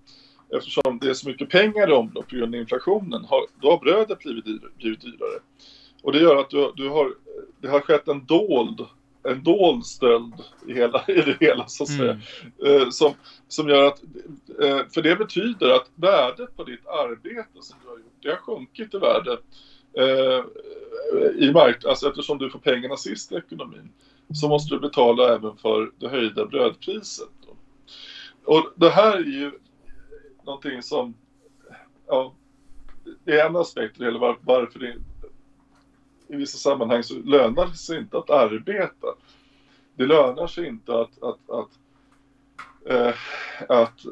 [0.56, 3.78] Eftersom det är så mycket pengar i omlopp på grund av inflationen, har, då har
[3.78, 4.44] brödet blivit,
[4.78, 5.40] blivit dyrare.
[6.02, 7.14] Och det gör att du, du har,
[7.60, 8.86] det har skett en dold
[9.22, 10.34] en dold stöld
[10.66, 12.20] i, hela, i det hela så att säga.
[12.62, 12.82] Mm.
[12.82, 13.14] Eh, som,
[13.48, 14.02] som gör att,
[14.62, 18.36] eh, för det betyder att värdet på ditt arbete som du har gjort, det har
[18.36, 19.38] sjunkit i värde
[19.92, 20.44] eh,
[21.36, 23.92] i mark alltså eftersom du får pengarna sist i ekonomin
[24.34, 27.28] så måste du betala även för det höjda brödpriset.
[27.46, 27.56] Då.
[28.54, 29.52] Och det här är ju
[30.48, 31.14] någonting som,
[32.06, 32.32] ja,
[33.24, 34.94] det är en aspekt eller var, varför det
[36.28, 39.06] i vissa sammanhang så lönar det sig inte att arbeta.
[39.94, 41.68] Det lönar sig inte att, att, att,
[42.86, 43.14] eh,
[43.68, 44.04] att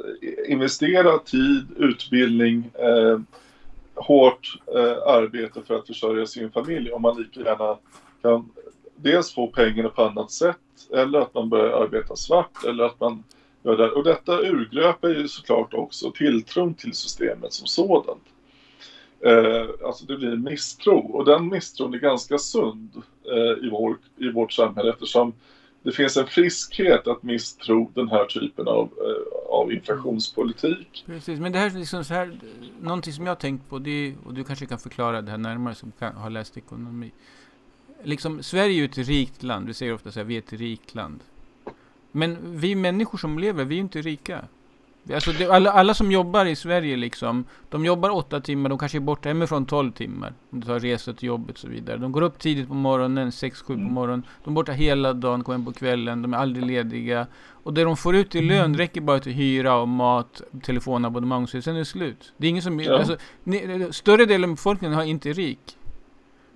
[0.48, 3.20] investera tid, utbildning, eh,
[3.94, 7.78] hårt eh, arbete för att försörja sin familj om man lika gärna
[8.22, 8.50] kan
[8.96, 10.58] dels få pengarna på annat sätt
[10.92, 13.24] eller att man börjar arbeta svart eller att man
[13.66, 18.22] och detta urgröper ju såklart också tilltron till systemet som sådant.
[19.20, 23.98] Eh, alltså det blir en misstro och den misstron är ganska sund eh, i, vår,
[24.16, 25.32] i vårt samhälle eftersom
[25.82, 31.04] det finns en friskhet att misstro den här typen av, eh, av inflationspolitik.
[31.06, 32.40] Precis, men det här är liksom så här,
[32.80, 35.38] någonting som jag har tänkt på, det är, och du kanske kan förklara det här
[35.38, 37.12] närmare som kan, har läst ekonomi.
[38.02, 40.52] Liksom, Sverige är ju ett rikt land, vi säger ofta så här, vi är ett
[40.52, 41.20] rikt land.
[42.16, 44.44] Men vi människor som lever, vi är inte rika.
[45.14, 48.98] Alltså det, alla, alla som jobbar i Sverige liksom, de jobbar åtta timmar, de kanske
[48.98, 50.34] är borta hemifrån tolv timmar.
[50.50, 51.96] Om du tar resor till jobbet och så vidare.
[51.96, 53.92] De går upp tidigt på morgonen, sex, sju på mm.
[53.92, 54.22] morgonen.
[54.44, 57.26] De är borta hela dagen, kommer hem på kvällen, de är aldrig lediga.
[57.48, 58.76] Och det de får ut i lön mm.
[58.76, 62.32] räcker bara till hyra och mat, telefonabonnemang, så sen är det slut.
[62.36, 62.98] Det är ingen som, ja.
[62.98, 65.76] alltså, ni, större delen av befolkningen har inte rik.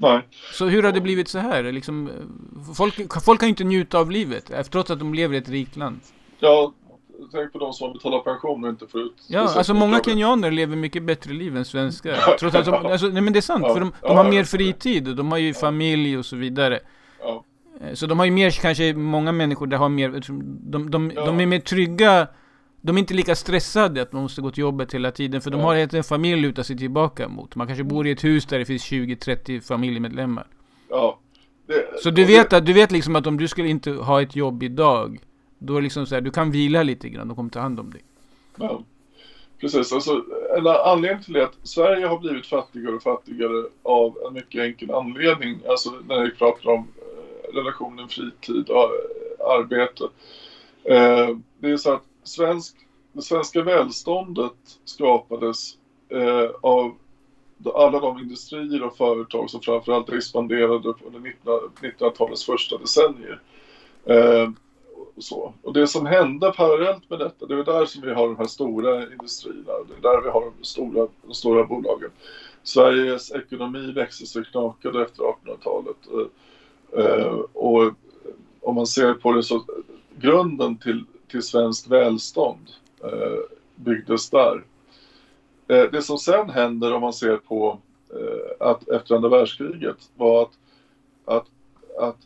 [0.00, 0.20] Nej.
[0.52, 1.72] Så hur har det blivit så här?
[1.72, 2.10] Liksom,
[2.76, 5.76] folk, folk kan ju inte njuta av livet, trots att de lever i ett rikt
[5.76, 6.00] land.
[6.38, 6.72] Ja,
[7.32, 10.76] tänk på de som betalar pension och inte får ut Ja, alltså många kenyaner lever
[10.76, 12.36] mycket bättre liv än svenskar.
[12.38, 14.30] Trots att de, alltså, nej men det är sant, ja, för de, de ja, har
[14.30, 16.80] mer fritid och de har ju familj och så vidare.
[17.80, 20.22] Eh, så de har ju mer, kanske många människor där har mer,
[20.70, 22.26] de, de, de är mer trygga
[22.81, 25.61] de är inte lika stressade att man måste gå till jobbet hela tiden, för de
[25.61, 27.55] har en familj att luta sig tillbaka mot.
[27.57, 30.47] Man kanske bor i ett hus där det finns 20-30 familjemedlemmar.
[30.88, 31.19] Ja.
[31.66, 34.23] Det, så du vet, det, att, du vet liksom att om du skulle inte ha
[34.23, 35.21] ett jobb idag,
[35.59, 37.81] då är det liksom så här, du kan vila lite grann, de kommer ta hand
[37.81, 38.03] om dig.
[38.57, 38.83] Ja,
[39.61, 39.93] precis.
[39.93, 40.25] Alltså,
[40.57, 44.61] en anledning till det är att Sverige har blivit fattigare och fattigare av en mycket
[44.61, 45.59] enkel anledning.
[45.69, 50.05] Alltså när vi pratar om eh, relationen fritid och eh, arbete.
[50.85, 52.76] Eh, det är så att svensk,
[53.12, 55.76] det svenska välståndet skapades
[56.09, 56.94] eh, av
[57.74, 63.40] alla de industrier och företag som framförallt expanderade under 1900-talets första decennier.
[64.04, 64.50] Eh,
[65.16, 65.54] och, så.
[65.62, 68.46] och det som hände parallellt med detta, det är där som vi har de här
[68.46, 72.11] stora industrierna, det är där vi har de stora, de stora bolagen.
[72.62, 75.96] Sveriges ekonomi växte så knakade efter 1800-talet.
[76.96, 77.92] Eh, eh, och
[78.61, 79.64] om man ser på det så,
[80.18, 82.71] grunden till, till svenskt välstånd
[83.05, 83.38] eh,
[83.75, 84.64] byggdes där.
[85.69, 87.79] Eh, det som sen händer om man ser på
[88.14, 90.59] eh, att efter andra världskriget var att,
[91.25, 91.47] att,
[91.99, 92.19] att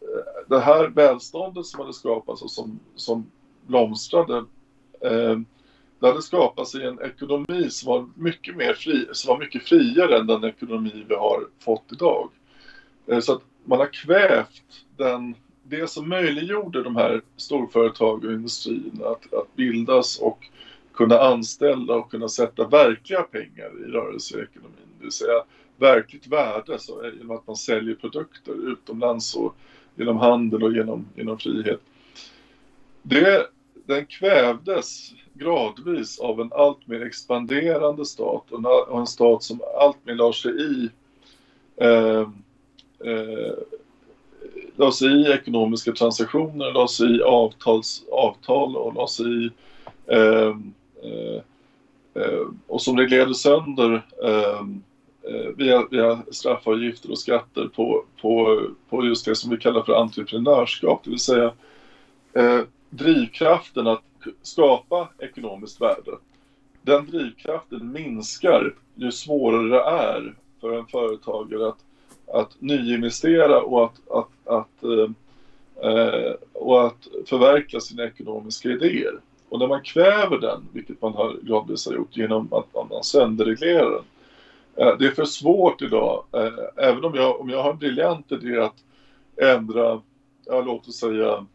[0.00, 3.30] eh, det här välståndet som hade skapats och som, som
[3.66, 4.44] blomstrade
[5.00, 5.38] eh,
[6.04, 10.18] det hade skapats i en ekonomi som var mycket mer fri, som var mycket friare
[10.18, 12.30] än den ekonomi vi har fått idag.
[13.06, 15.34] Eh, så att man har kvävt den,
[15.68, 20.46] det som möjliggjorde de här storföretagen och industrierna att, att bildas och
[20.94, 24.88] kunna anställa och kunna sätta verkliga pengar i rörelseekonomin.
[24.98, 25.44] Det vill säga
[25.76, 29.56] verkligt värde så, eh, genom att man säljer produkter utomlands och
[29.94, 31.80] genom handel och genom, genom frihet.
[33.02, 33.46] Det,
[33.86, 39.60] den kvävdes gradvis av en allt mer expanderande stat och en, och en stat som
[39.80, 40.90] allt mer la sig i
[41.76, 42.28] eh,
[43.04, 43.54] eh,
[44.76, 49.50] la sig i ekonomiska transaktioner, la sig i avtals, avtal och la sig i
[50.06, 50.56] eh,
[51.02, 51.42] eh,
[52.14, 54.82] eh och som reglerade sönder ehm,
[55.28, 59.92] eh, via, via straffavgifter och skatter på, på, på just det som vi kallar för
[59.92, 61.52] entreprenörskap, det vill säga
[62.32, 62.60] eh,
[62.90, 64.02] drivkraften att
[64.42, 66.12] skapa ekonomiskt värde.
[66.82, 71.78] Den drivkraften minskar ju svårare det är för en företagare att,
[72.32, 75.10] att nyinvestera och att, att, att, eh,
[75.90, 79.20] eh, och att förverkliga sina ekonomiska idéer.
[79.48, 83.90] Och när man kväver den, vilket man har gradvis har gjort genom att man sönderreglerar
[83.90, 84.04] den,
[84.88, 88.32] eh, det är för svårt idag, eh, även om jag, om jag har en briljant
[88.32, 88.84] idé att
[89.36, 90.00] ändra,
[90.46, 91.46] ja, låt oss säga,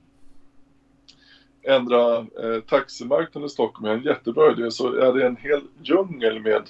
[1.63, 6.39] ändra eh, taximarknaden i Stockholm är en jättebra idé så är det en hel djungel
[6.39, 6.63] med,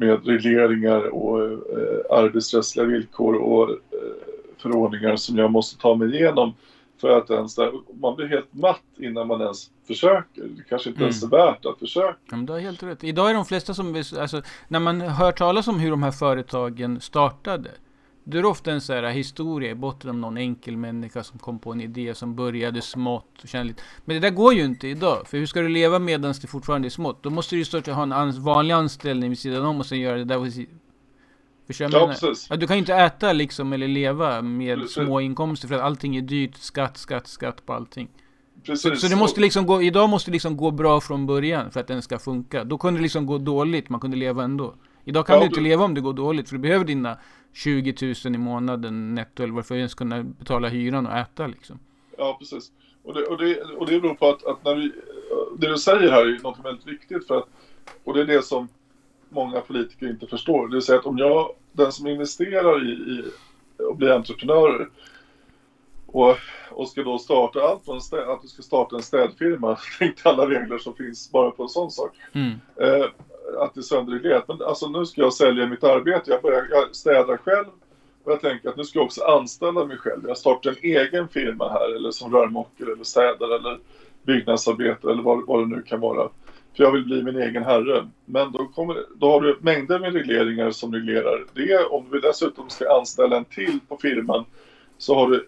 [0.00, 3.76] med regleringar och eh, arbetsrättsliga villkor och eh,
[4.58, 6.54] förordningar som jag måste ta mig igenom
[7.00, 10.42] för att ens där, man blir helt matt innan man ens försöker.
[10.42, 11.08] Det kanske inte mm.
[11.08, 12.16] ens är värt att försöka.
[12.30, 13.04] Ja, men du har helt rätt.
[13.04, 17.00] Idag är de flesta som, alltså, när man hör talas om hur de här företagen
[17.00, 17.70] startade
[18.30, 21.38] då är det ofta en så här historia i botten om någon enkel människa som
[21.38, 23.82] kom på en idé som började smått och kände lite.
[24.04, 25.28] Men det där går ju inte idag.
[25.28, 27.22] För hur ska du leva medan det fortfarande är smått?
[27.22, 30.00] Då måste du ju starta ha en ans vanlig anställning vid sidan om och sen
[30.00, 30.38] göra det där
[31.66, 32.14] Förstår
[32.50, 34.94] ja, du kan ju inte äta liksom eller leva med precis.
[34.94, 36.56] små inkomster för att allting är dyrt.
[36.56, 38.08] Skatt, skatt, skatt på allting.
[38.64, 39.00] Precis.
[39.00, 41.86] Så, det måste liksom gå, idag måste det liksom gå bra från början för att
[41.86, 42.64] den ska funka.
[42.64, 44.74] Då kunde det liksom gå dåligt, man kunde leva ändå.
[45.04, 47.18] Idag kan ja, du inte leva om det går dåligt för du behöver dina
[47.52, 51.78] 20 000 i månaden netto eller varför ens kunna betala hyran och äta liksom.
[52.18, 52.72] Ja, precis.
[53.02, 54.92] Och det, och det, och det beror på att, att när vi,
[55.58, 57.48] det du säger här är något väldigt viktigt för att,
[58.04, 58.68] och det är det som
[59.28, 60.68] många politiker inte förstår.
[60.68, 63.24] Det vill säga att om jag, den som investerar i, i
[63.82, 64.88] och blir entreprenörer
[66.06, 66.36] och,
[66.70, 70.48] och ska då starta allt från städ, att du ska starta en städfirma, tänk alla
[70.48, 72.16] regler som finns bara på en sån sak.
[72.32, 72.50] Mm.
[72.76, 73.06] Eh,
[73.58, 74.48] att det är sönderreglerat.
[74.48, 76.30] Men alltså nu ska jag sälja mitt arbete.
[76.30, 77.66] Jag, börjar, jag städar själv.
[78.24, 80.24] Och jag tänker att nu ska jag också anställa mig själv.
[80.28, 81.94] Jag startar en egen firma här.
[81.94, 83.78] Eller som rörmokare eller städare eller
[84.22, 86.28] byggnadsarbetare eller vad, vad det nu kan vara.
[86.76, 88.08] För jag vill bli min egen herre.
[88.24, 91.84] Men då, kommer, då har du mängder med regleringar som reglerar det.
[91.84, 94.44] Om du dessutom ska anställa en till på firman
[94.98, 95.46] så har du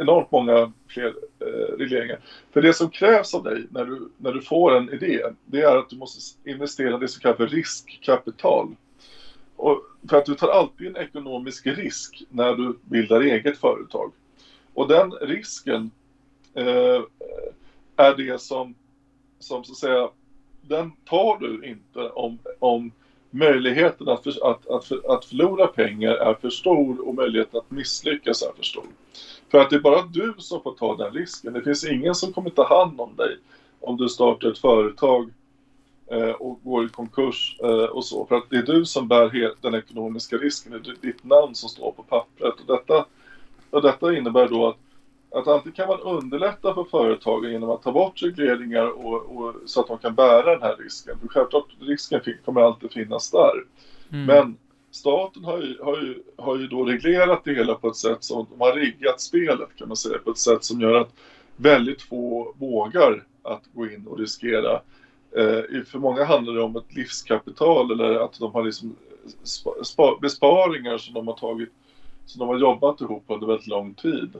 [0.00, 2.18] enormt många fler eh, regleringar.
[2.52, 5.76] För det som krävs av dig när du, när du får en idé, det är
[5.76, 8.76] att du måste investera det som kallas för riskkapital.
[9.56, 14.12] Och för att du tar alltid en ekonomisk risk när du bildar eget företag.
[14.74, 15.90] Och den risken
[16.54, 17.02] eh,
[17.96, 18.74] är det som,
[19.38, 20.08] som så att säga,
[20.60, 22.92] den tar du inte om, om
[23.30, 28.42] möjligheten att, för, att, att, att förlora pengar är för stor och möjligheten att misslyckas
[28.42, 28.86] är för stor.
[29.48, 31.52] För att det är bara du som får ta den risken.
[31.52, 33.36] Det finns ingen som kommer ta hand om dig
[33.80, 35.30] om du startar ett företag
[36.10, 38.26] eh, och går i konkurs eh, och så.
[38.26, 40.72] För att det är du som bär den ekonomiska risken.
[40.72, 42.54] Det är ditt namn som står på pappret.
[42.60, 43.06] Och detta,
[43.70, 44.76] och detta innebär då att,
[45.30, 49.80] att antingen kan man underlätta för företagen genom att ta bort regleringar och, och, så
[49.80, 51.18] att de kan bära den här risken.
[51.20, 53.64] För självklart, risken kommer alltid finnas där.
[54.12, 54.26] Mm.
[54.26, 54.56] Men
[54.96, 58.46] staten har ju, har, ju, har ju då reglerat det hela på ett sätt som,
[58.50, 61.14] de har riggat spelet kan man säga, på ett sätt som gör att
[61.56, 64.72] väldigt få vågar att gå in och riskera.
[65.36, 68.96] Eh, för många handlar det om ett livskapital eller att de har liksom
[69.82, 71.72] spa, besparingar som de har tagit
[72.26, 74.30] som de har jobbat ihop under väldigt lång tid.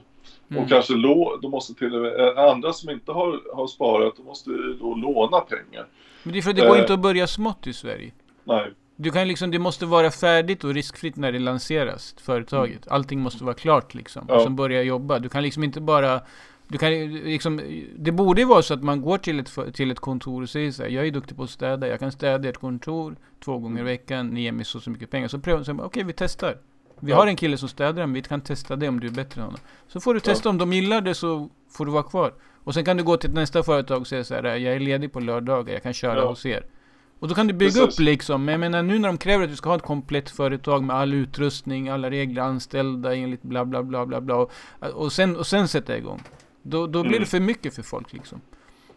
[0.49, 0.63] Mm.
[0.63, 4.51] Och kanske lå, de måste till eh, andra som inte har, har sparat, de måste
[4.81, 5.87] då låna pengar.
[6.23, 8.13] Men det är för att det går eh, inte att börja smått i Sverige.
[8.45, 8.73] Nej.
[8.97, 12.87] Du kan liksom, det måste vara färdigt och riskfritt när det lanseras, företaget.
[12.87, 12.95] Mm.
[12.95, 14.25] Allting måste vara klart liksom.
[14.29, 14.35] Ja.
[14.35, 15.19] Och sen börja jobba.
[15.19, 16.21] Du kan liksom inte bara...
[16.69, 17.61] Du kan liksom,
[17.97, 20.73] det borde ju vara så att man går till ett, till ett kontor och säger
[20.73, 23.77] så här, jag är duktig på att städa, jag kan städa ett kontor två gånger
[23.77, 23.85] i mm.
[23.85, 25.29] veckan, ni ger mig så, så mycket pengar.
[25.29, 26.59] Så prövar man, okej okay, vi testar.
[27.01, 27.17] Vi ja.
[27.17, 29.45] har en kille som städar, men vi kan testa det om du är bättre än
[29.45, 29.61] honom.
[29.89, 30.51] Så får du testa, ja.
[30.51, 32.33] om de gillar det så får du vara kvar.
[32.65, 35.13] Och sen kan du gå till nästa företag och säga så här, jag är ledig
[35.13, 36.29] på lördagar, jag kan köra ja.
[36.29, 36.67] hos er.
[37.19, 37.99] Och då kan du bygga Precis.
[37.99, 40.31] upp liksom, men jag menar nu när de kräver att du ska ha ett komplett
[40.31, 44.51] företag med all utrustning, alla regler, anställda enligt bla bla bla bla bla och,
[44.95, 46.23] och, sen, och sen sätta igång.
[46.63, 47.21] Då, då blir mm.
[47.21, 48.41] det för mycket för folk liksom.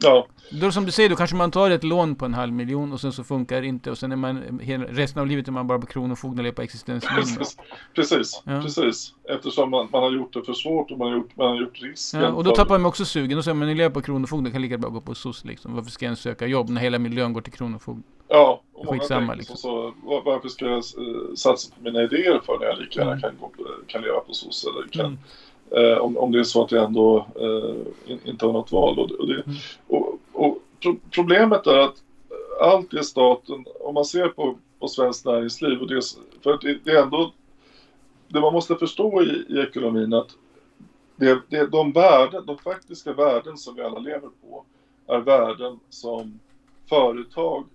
[0.01, 0.27] Ja.
[0.51, 3.01] Då som du säger, då kanske man tar ett lån på en halv miljon och
[3.01, 5.79] sen så funkar det inte och sen är man resten av livet är man bara
[5.79, 7.45] på kronofogden eller på existensminimum.
[7.95, 8.61] Precis, ja.
[8.61, 9.13] precis.
[9.29, 11.81] Eftersom man, man, har gjort det för svårt och man har gjort, man har gjort
[11.81, 12.21] risken.
[12.21, 14.61] Ja, och då tappar man också sugen och säger man, ni lever på kronofogden kan
[14.61, 15.75] lika bra gå på SOS liksom.
[15.75, 18.03] Varför ska jag ens söka jobb när hela miljön går till kronofogden?
[18.27, 19.57] Ja, och många Skitsamma, liksom.
[19.57, 19.93] så,
[20.25, 23.21] varför ska jag uh, satsa på mina idéer för när jag lika gärna mm.
[23.21, 23.49] kan, gå,
[23.87, 25.17] kan leva på SOS eller kan mm.
[25.71, 28.99] Eh, om, om det är så att jag ändå eh, inte har något val.
[28.99, 29.57] Och, det, mm.
[29.87, 32.03] och, och pro problemet är att
[32.61, 36.01] allt det staten, om man ser på, på svenskt näringsliv, och det,
[36.43, 37.31] för det, det är ändå
[38.27, 40.35] det man måste förstå i, i ekonomin att
[41.15, 44.63] det, det, de värden, de faktiska värden som vi alla lever på
[45.07, 46.39] är värden som
[46.89, 47.65] företag,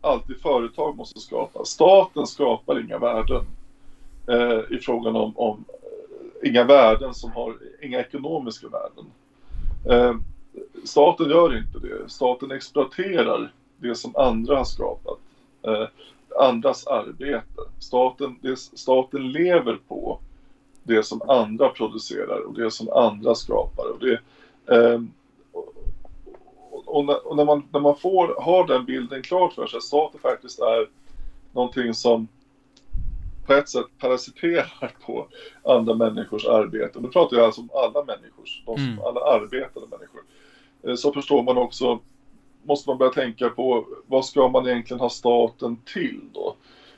[0.00, 1.64] alltid företag måste skapa.
[1.64, 3.44] Staten skapar inga värden
[4.28, 5.64] eh, i frågan om, om
[6.42, 9.04] inga värden som har, inga ekonomiska värden.
[9.88, 10.16] Eh,
[10.84, 12.10] staten gör inte det.
[12.10, 15.18] Staten exploaterar det som andra har skapat.
[15.62, 15.86] Eh,
[16.38, 17.62] andras arbete.
[17.78, 20.18] Staten, det, staten lever på
[20.82, 23.84] det som andra producerar och det som andra skapar.
[23.90, 24.20] Och, det,
[24.76, 25.00] eh,
[26.86, 29.82] och, när, och, när, man, när man får, har den bilden klart för sig, att
[29.82, 30.88] staten faktiskt är
[31.52, 32.28] någonting som
[33.46, 35.28] på ett sätt parasiterar på
[35.64, 36.98] andra människors arbete.
[36.98, 39.00] Och nu pratar jag alltså om alla människors, de som, mm.
[39.04, 40.22] alla arbetande människor.
[40.82, 42.00] Eh, så förstår man också,
[42.62, 46.54] måste man börja tänka på vad ska man egentligen ha staten till då?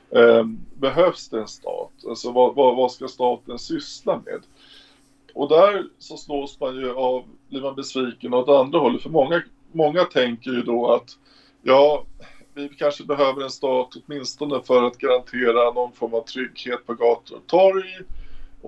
[0.09, 0.43] Eh,
[0.73, 1.91] behövs det en stat?
[2.07, 4.41] Alltså vad, vad, vad, ska staten syssla med?
[5.33, 9.01] Och där så slås man ju av, blir man besviken åt andra hållet.
[9.01, 9.41] För många,
[9.71, 11.17] många tänker ju då att
[11.61, 12.05] ja,
[12.55, 17.35] vi kanske behöver en stat åtminstone för att garantera någon form av trygghet på gator
[17.37, 17.99] och torg.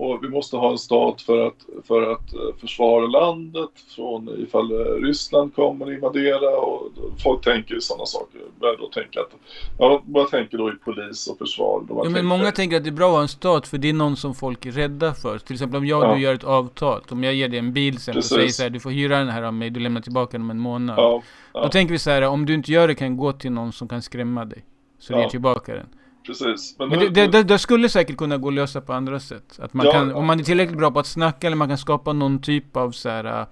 [0.00, 4.72] Och vi måste ha en stat för att, för att eh, försvara landet från ifall
[4.72, 6.90] eh, Ryssland kommer invadera och
[7.22, 8.40] folk tänker ju sådana saker.
[8.60, 9.30] Börjar då tänka att,
[9.78, 11.84] ja, bara tänker då i polis och försvar.
[11.88, 13.88] Ja, men tänker, många tänker att det är bra att ha en stat för det
[13.88, 15.38] är någon som folk är rädda för.
[15.38, 16.14] Till exempel om jag och ja.
[16.14, 17.00] du gör ett avtal.
[17.10, 19.28] Om jag ger dig en bil sen och säger så här, du får hyra den
[19.28, 20.98] här av mig, du lämnar tillbaka den om en månad.
[20.98, 21.22] Ja.
[21.54, 21.62] Ja.
[21.62, 23.88] Då tänker vi så här, om du inte gör det kan gå till någon som
[23.88, 24.64] kan skrämma dig.
[24.98, 25.20] Så ja.
[25.20, 25.86] ger tillbaka den
[26.28, 26.74] precis.
[26.78, 29.58] Men, men det, det, det, skulle säkert kunna gå att lösa på andra sätt.
[29.58, 31.78] Att man ja, kan, om man är tillräckligt bra på att snacka eller man kan
[31.78, 33.46] skapa någon typ av så här,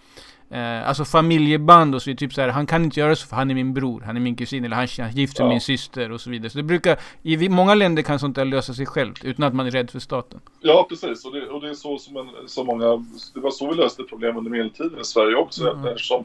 [0.51, 3.51] eh, alltså familjeband och så typ så här, han kan inte göra så för han
[3.51, 5.51] är min bror, han är min kusin eller han, han gift med ja.
[5.51, 6.51] min syster och så vidare.
[6.51, 9.66] Så det brukar, i många länder kan sånt där lösa sig självt utan att man
[9.66, 10.41] är rädd för staten.
[10.61, 11.24] Ja, precis.
[11.24, 13.05] Och det, och det är så som en, så många,
[13.35, 15.70] det var så vi löste problem under medeltiden i Sverige också.
[15.70, 15.87] Mm.
[15.87, 16.24] Eftersom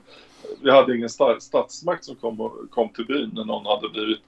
[0.62, 4.20] vi hade ingen statsmakt som kom, kom till byn när någon hade blivit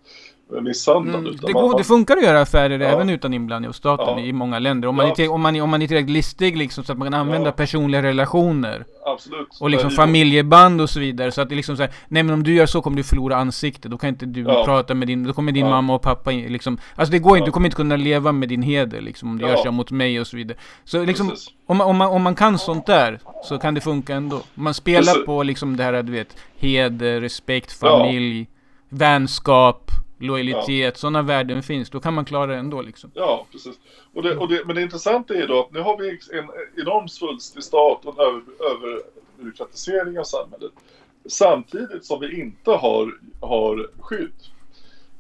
[0.62, 1.20] misshandlad.
[1.20, 2.88] Mm, det, går, det funkar att göra affärer ja.
[2.88, 4.26] även utan inblandning av staten ja.
[4.26, 4.88] i många länder.
[4.88, 5.24] Om man, ja.
[5.24, 8.02] är, om, man, om man är tillräckligt listig liksom, så att man kan använda personliga
[8.02, 8.86] relationer.
[9.06, 9.48] Absolut.
[9.60, 11.32] Och liksom familjeband och så vidare.
[11.32, 13.36] Så att det liksom så här, nej men om du gör så kommer du förlora
[13.36, 13.92] ansiktet.
[13.92, 16.78] Då kan inte du prata med din, då kommer din mamma och pappa liksom.
[16.96, 19.30] Alltså det går inte, du kommer inte kunna leva med din heder liksom.
[19.30, 20.58] Om du gör så mot mig och så vidare.
[20.84, 21.36] Så liksom,
[21.66, 24.42] om man, om, man, om man kan sånt där så kan det funka ändå.
[24.54, 25.26] Man spelar Precis.
[25.26, 28.48] på liksom det här, du vet, heder, respekt, familj,
[28.90, 29.92] vänskap
[30.24, 31.00] lojalitet, ja.
[31.00, 33.12] sådana värden finns, då kan man klara det ändå liksom.
[33.14, 33.80] Ja, precis.
[34.14, 37.08] Och det, och det, men det intressanta är då att nu har vi en enorm
[37.08, 40.72] svulstig stat och en över, överbyråkratisering av samhället.
[41.26, 44.34] Samtidigt som vi inte har, har skydd.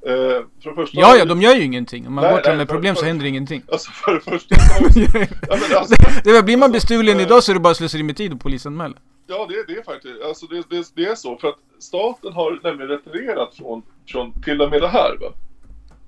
[0.05, 2.07] Eh, för första ja, ja, de gör ju ingenting.
[2.07, 3.63] Om man nej, går till med problem för, så händer ingenting.
[3.71, 4.55] Alltså för det första...
[5.49, 8.17] ja, men alltså, det, blir man bestulen alltså, idag så är det bara slöseri med
[8.17, 8.95] tid och polisanmäla.
[9.27, 11.37] Ja, det, det är faktiskt, alltså det, det, det, är så.
[11.37, 15.17] För att staten har nämligen retirerat från, från till och med det här.
[15.21, 15.27] Va?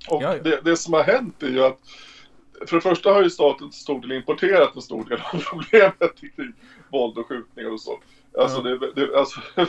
[0.10, 0.44] Och ja, ja.
[0.44, 1.80] Det, det som har hänt är ju att
[2.68, 6.20] för det första har ju staten till stor del importerat en stor del av problemet
[6.20, 6.54] kring
[6.92, 8.00] våld och skjutningar och så.
[8.40, 9.42] Alltså, det, det, alltså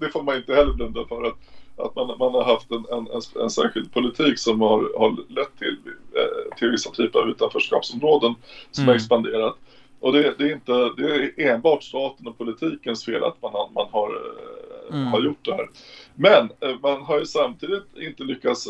[0.00, 1.36] det, får man inte heller blunda för att,
[1.84, 5.58] att man, man har haft en, en, en, en särskild politik som har, har lett
[5.58, 5.76] till,
[6.16, 8.34] eh, till vissa typer av utanförskapsområden
[8.70, 8.88] som mm.
[8.88, 9.56] har expanderat.
[10.00, 13.86] Och det, det, är inte det är enbart staten och politikens fel att man, man
[13.90, 15.06] har, eh, mm.
[15.06, 15.68] har gjort det här.
[16.14, 18.66] Men eh, man har ju samtidigt inte lyckats,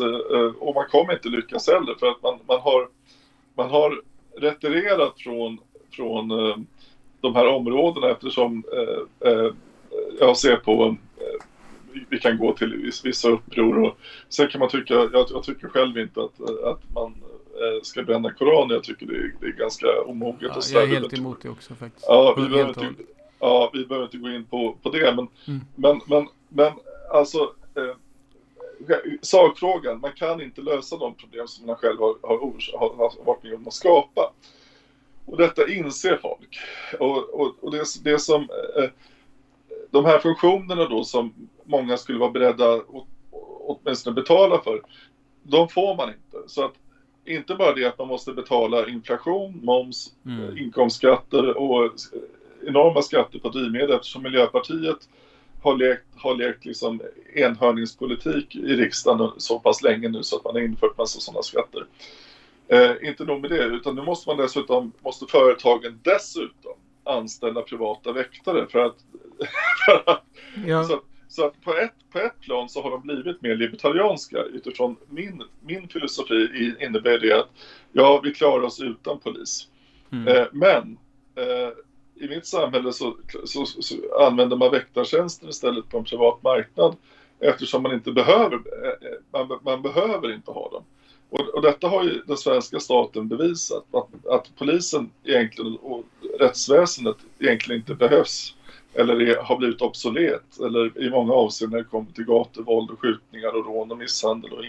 [0.59, 2.87] och man kommer inte lyckas heller, för att man, man, har,
[3.55, 4.01] man har
[4.37, 5.57] retirerat från,
[5.91, 6.29] från
[7.21, 8.63] de här områdena eftersom
[10.19, 10.95] jag ser på
[12.09, 13.97] vi kan gå till vissa uppror och
[14.29, 17.15] sen kan man tycka, jag, jag tycker själv inte att, att man
[17.61, 18.69] Eh, ska bränna Koranen.
[18.69, 21.49] Jag tycker det är, det är ganska omoget ja, och Jag är helt emot det
[21.49, 22.05] också faktiskt.
[22.07, 23.03] Ja, vi behöver inte,
[23.39, 25.15] ja, vi behöver inte gå in på, på det.
[25.15, 25.61] Men, mm.
[25.75, 26.73] men, men, men
[27.11, 27.95] alltså eh,
[29.21, 32.37] sakfrågan, man kan inte lösa de problem som man själv har, har,
[32.79, 34.33] har, har varit med om att skapa.
[35.25, 36.59] Och detta inser folk.
[36.99, 38.41] Och, och, och det, det som
[38.77, 38.89] eh,
[39.89, 41.33] de här funktionerna då som
[41.71, 42.85] många skulle vara beredda att
[43.61, 44.81] åtminstone betala för,
[45.43, 46.49] de får man inte.
[46.49, 46.73] Så att
[47.25, 50.43] inte bara det att man måste betala inflation, moms, mm.
[50.43, 51.91] Eh, inkomstskatter och eh,
[52.67, 55.09] enorma skatter på drivmedel eftersom Miljöpartiet
[55.61, 57.01] har lekt, har lekt liksom
[57.35, 61.85] enhörningspolitik i riksdagen så pass länge nu så att man har infört massa sådana skatter.
[62.67, 68.11] Eh, inte nog med det, utan nu måste man dessutom, måste företagen dessutom anställa privata
[68.11, 68.95] väktare för att,
[69.85, 70.23] för att
[70.67, 70.83] ja.
[70.83, 71.01] så,
[71.31, 75.43] så att på ett, på ett plan så har de blivit mer libertarianska utifrån min,
[75.61, 77.49] min filosofi innebär det att
[77.91, 79.67] ja, vi klarar oss utan polis.
[80.11, 80.27] Mm.
[80.27, 80.97] Eh, men
[81.35, 81.69] eh,
[82.25, 86.95] i mitt samhälle så, så, så använder man väktartjänster istället på en privat marknad
[87.39, 90.83] eftersom man inte behöver, eh, man, man behöver inte ha dem.
[91.29, 96.05] Och, och, detta har ju den svenska staten bevisat, att, att polisen egentligen och
[96.39, 98.55] rättsväsendet egentligen inte behövs
[98.93, 102.99] eller är, har blivit obsolet eller i många avseenden när det kommer till gatuvåld och
[102.99, 104.63] skjutningar och rån och misshandel och,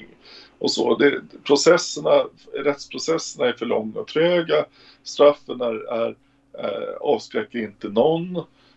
[0.58, 0.94] och så.
[0.94, 4.64] Det, processerna, rättsprocesserna är för långa och tröga,
[5.02, 6.14] straffen är, är
[6.58, 8.36] eh, avskräcker inte någon.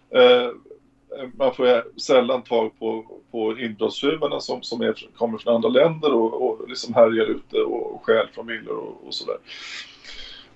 [0.09, 0.49] Eh,
[1.33, 6.13] man får eh, sällan tag på, på inbrottstjuvarna som, som är, kommer från andra länder
[6.13, 9.37] och, och liksom härjar ute och stjäl från villor och, och sådär.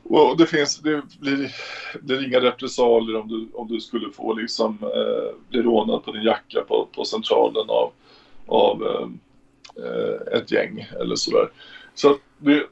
[0.09, 1.55] Och det, finns, det blir,
[2.01, 6.23] blir inga repressalier om du, om du skulle få liksom, eh, bli rånad på din
[6.23, 7.91] jacka på, på centralen av,
[8.47, 8.83] av
[9.75, 11.49] eh, ett gäng eller sådär.
[11.93, 12.63] Så det,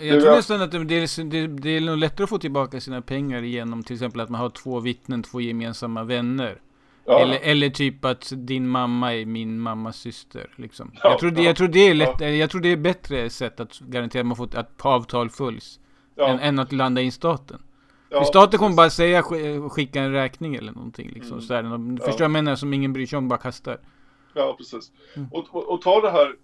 [0.00, 3.02] jag tror nästan att det, är, det, det är nog lättare att få tillbaka sina
[3.02, 6.60] pengar genom till exempel att man har två vittnen, två gemensamma vänner.
[7.04, 7.20] Ja.
[7.20, 10.54] Eller, eller typ att din mamma är min mammas syster.
[10.56, 10.90] Liksom.
[10.94, 13.60] Ja, jag, tror det, jag, tror det är lätt, jag tror det är bättre sätt
[13.60, 15.78] att garantera att man får att avtal följs.
[16.16, 17.62] Än, än, att landa in staten.
[18.10, 19.22] För staten kommer bara säga
[19.70, 21.10] skicka en räkning eller någonting.
[21.14, 21.40] Liksom, mm.
[21.40, 21.62] sådär.
[21.96, 22.56] Förstår du vad jag menar?
[22.56, 23.78] Som ingen bryr sig om, bara kastar.
[24.34, 24.92] Ja, precis.
[25.14, 25.28] Mm.
[25.32, 26.34] Och, och, och, ta det här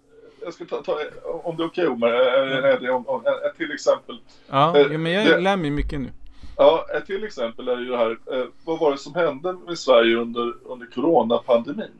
[0.41, 0.99] jag ska ta, ta
[1.43, 4.19] om det är okej okay, Omar, det om, om, ett till exempel.
[4.49, 6.11] Ja, eh, men jag det, lär mig mycket nu.
[6.57, 9.79] Ja, ett till exempel är ju det här, eh, vad var det som hände med
[9.79, 11.91] Sverige under, under coronapandemin?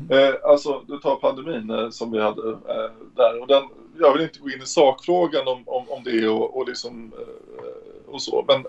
[0.00, 0.18] Mm.
[0.18, 3.62] Eh, alltså, du tar pandemin eh, som vi hade eh, där och den,
[3.98, 8.10] jag vill inte gå in i sakfrågan om, om, om det och, och liksom eh,
[8.10, 8.64] och så, men,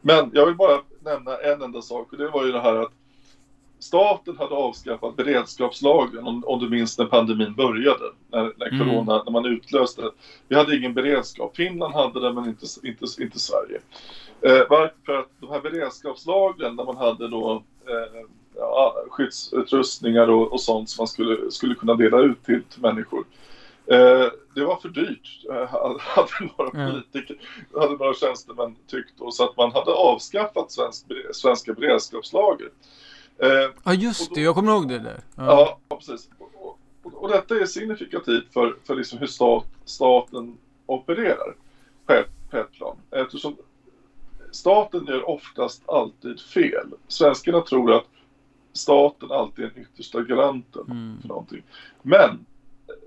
[0.00, 2.92] men jag vill bara nämna en enda sak och det var ju det här att
[3.78, 8.78] staten hade avskaffat beredskapslagren, om, om du minns när pandemin började, när, när mm.
[8.78, 10.10] corona, när man utlöste det.
[10.48, 11.56] Vi hade ingen beredskap.
[11.56, 13.80] Finland hade det, men inte, inte, inte Sverige.
[14.40, 14.94] Eh, varför?
[15.06, 20.90] För att de här beredskapslagren, där man hade då eh, ja, skyddsutrustningar och, och, sånt
[20.90, 23.24] som man skulle, skulle kunna dela ut till, till människor.
[23.86, 25.68] Eh, det var för dyrt, eh,
[25.98, 25.98] hade
[26.58, 27.36] några politiker,
[27.74, 32.70] hade några tjänstemän tyckt då, så att man hade avskaffat svensk, svenska beredskapslager.
[33.38, 35.20] Eh, ja just det, jag kommer ihåg det där.
[35.36, 36.30] Ja, ja precis.
[36.38, 41.54] Och, och, och, detta är signifikativt för, för liksom hur stat, staten opererar
[42.06, 42.96] på ett plan.
[43.10, 43.56] Eftersom
[44.50, 46.86] staten gör oftast alltid fel.
[47.08, 48.06] Svenskarna tror att
[48.72, 51.18] staten alltid är den yttersta garanten mm.
[51.20, 51.62] för någonting.
[52.02, 52.46] Men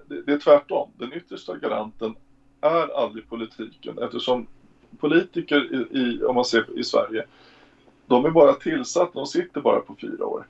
[0.10, 0.90] det, det, är tvärtom.
[0.98, 2.16] Den yttersta garanten
[2.62, 4.48] är aldrig politiken eftersom
[5.00, 7.26] politiker i, i om man ser i Sverige
[8.10, 10.48] de är bara tillsatta, de sitter bara på fyra år.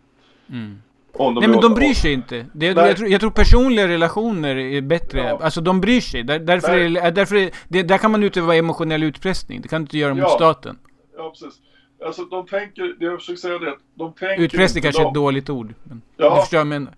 [0.50, 0.82] Mm.
[1.20, 2.46] Nej men de bryr sig inte.
[2.54, 5.20] Det, jag, tror, jag, tror, personliga relationer är bättre.
[5.20, 5.40] Ja.
[5.42, 6.24] Alltså de bryr sig.
[6.24, 9.62] Där, därför, är, därför är, det, där kan man utöva emotionell utpressning.
[9.62, 10.30] Det kan du inte göra mot ja.
[10.30, 10.80] staten.
[11.18, 11.60] Ja, precis.
[12.06, 15.50] Alltså de tänker, det jag försöker säga det de tänker Utpressning kanske är ett dåligt
[15.50, 15.74] ord.
[15.84, 16.94] Men ja, du förstår vad jag menar.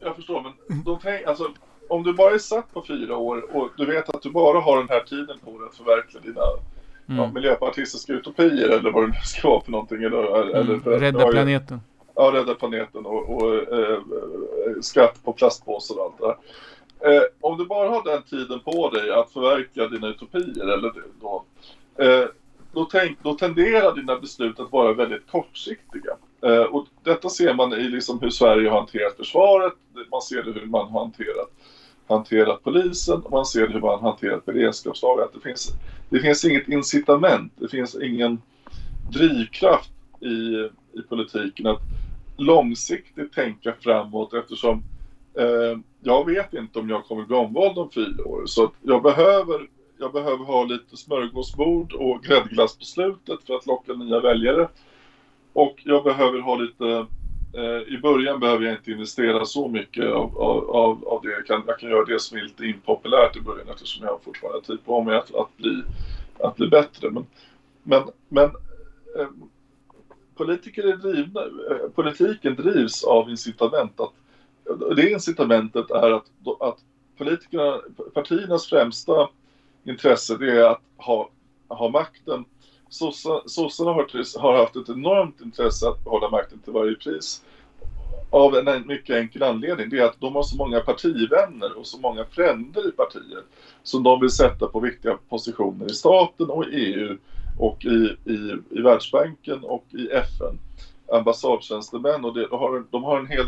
[0.00, 1.44] Jag förstår, men de tänker, alltså
[1.88, 4.78] om du bara är satt på fyra år och du vet att du bara har
[4.78, 6.42] den här tiden på dig att förverkliga dina
[7.08, 7.22] mm.
[7.22, 10.02] ja, miljöpartistiska utopier eller vad det nu ska vara för någonting.
[10.02, 10.56] Eller, mm.
[10.56, 11.80] eller för rädda planeten.
[12.14, 13.98] Ja, rädda planeten och, och eh,
[14.80, 16.36] skatt på plastpåsar och allt det där.
[17.00, 21.44] Eh, om du bara har den tiden på dig att förverkliga dina utopier eller då,
[21.98, 22.24] eh,
[22.72, 26.16] då, tänk, då tenderar dina beslut att vara väldigt kortsiktiga.
[26.42, 29.72] Eh, och detta ser man i liksom hur Sverige har hanterat försvaret,
[30.10, 31.50] man ser det hur man har hanterat
[32.08, 35.28] hanterat polisen och man ser hur man hanterat beredskapslagar.
[35.34, 35.72] Det finns,
[36.08, 38.42] det finns inget incitament, det finns ingen
[39.10, 39.90] drivkraft
[40.20, 41.80] i, i politiken att
[42.36, 44.82] långsiktigt tänka framåt eftersom
[45.38, 48.46] eh, jag vet inte om jag kommer bli omvald om fyra år.
[48.46, 53.92] Så jag behöver, jag behöver ha lite smörgåsbord och gräddglass på slutet för att locka
[53.92, 54.68] nya väljare.
[55.52, 57.06] Och jag behöver ha lite
[57.56, 61.30] Eh, I början behöver jag inte investera så mycket av, av, av det.
[61.30, 64.58] Jag kan, jag kan göra det som är lite impopulärt i början eftersom jag fortfarande
[64.58, 65.82] har tid på mig att, att, bli,
[66.38, 67.10] att bli bättre.
[67.10, 67.26] Men,
[67.82, 68.46] men, men
[69.18, 69.28] eh,
[70.34, 74.00] politiker är drivna, eh, politiken drivs av incitament.
[74.00, 74.12] Att,
[74.96, 76.30] det incitamentet är att,
[76.60, 76.78] att
[77.18, 77.80] politikerna,
[78.14, 79.28] partiernas främsta
[79.84, 81.28] intresse det är att ha,
[81.68, 82.44] ha makten
[82.88, 87.42] sossarna har, har haft ett enormt intresse att behålla makten till varje pris.
[88.30, 89.88] Av en mycket enkel anledning.
[89.88, 93.44] Det är att de har så många partivänner och så många fränder i partiet.
[93.82, 97.16] Som de vill sätta på viktiga positioner i staten och i EU
[97.58, 100.58] och i, i, i Världsbanken och i FN.
[101.12, 103.46] Ambassadtjänstemän och det, de, har, de har en hel,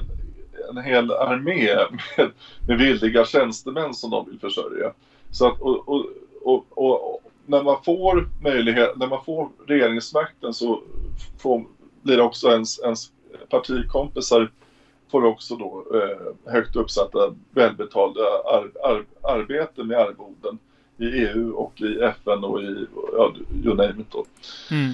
[0.71, 1.75] en hel armé
[2.17, 2.31] med,
[2.67, 4.93] med villiga tjänstemän som de vill försörja.
[5.31, 6.07] Så att, och, och,
[6.43, 10.83] och, och när man får möjlighet, när man får regeringsmakten så
[11.39, 11.65] får,
[12.03, 13.13] blir det också ens, ens
[13.51, 14.51] partikompisar
[15.11, 20.59] får också då eh, högt uppsatta välbetalda ar, ar, arbeten med arvoden
[20.99, 23.35] i EU och i FN och i, ja,
[23.65, 24.25] you name it då.
[24.71, 24.93] Mm.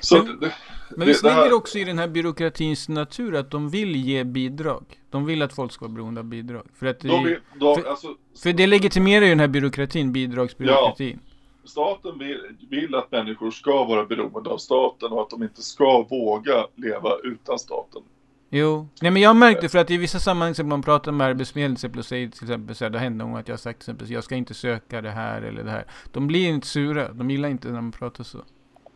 [0.00, 0.52] Så Men- det,
[0.96, 4.84] Men visst det här- också i den här byråkratins natur att de vill ge bidrag?
[5.10, 6.62] De vill att folk ska vara beroende av bidrag.
[6.74, 8.08] För att det, de, de, för- alltså,
[8.42, 11.20] för det legitimerar ju den här byråkratin, bidragsbyråkratin.
[11.66, 12.40] Staten vill,
[12.70, 17.10] vill att människor ska vara beroende av staten och att de inte ska våga leva
[17.24, 18.02] utan staten.
[18.50, 20.78] Jo, nej men jag har märkt det för att i vissa sammanhang, till exempel om
[20.78, 23.40] man pratar med Arbetsförmedlingen till exempel och säger till exempel så här, hänt någon gång
[23.40, 25.84] att jag har sagt till exempel, jag ska inte söka det här eller det här.
[26.12, 28.38] De blir inte sura, de gillar inte när man pratar så.
[28.38, 28.44] Om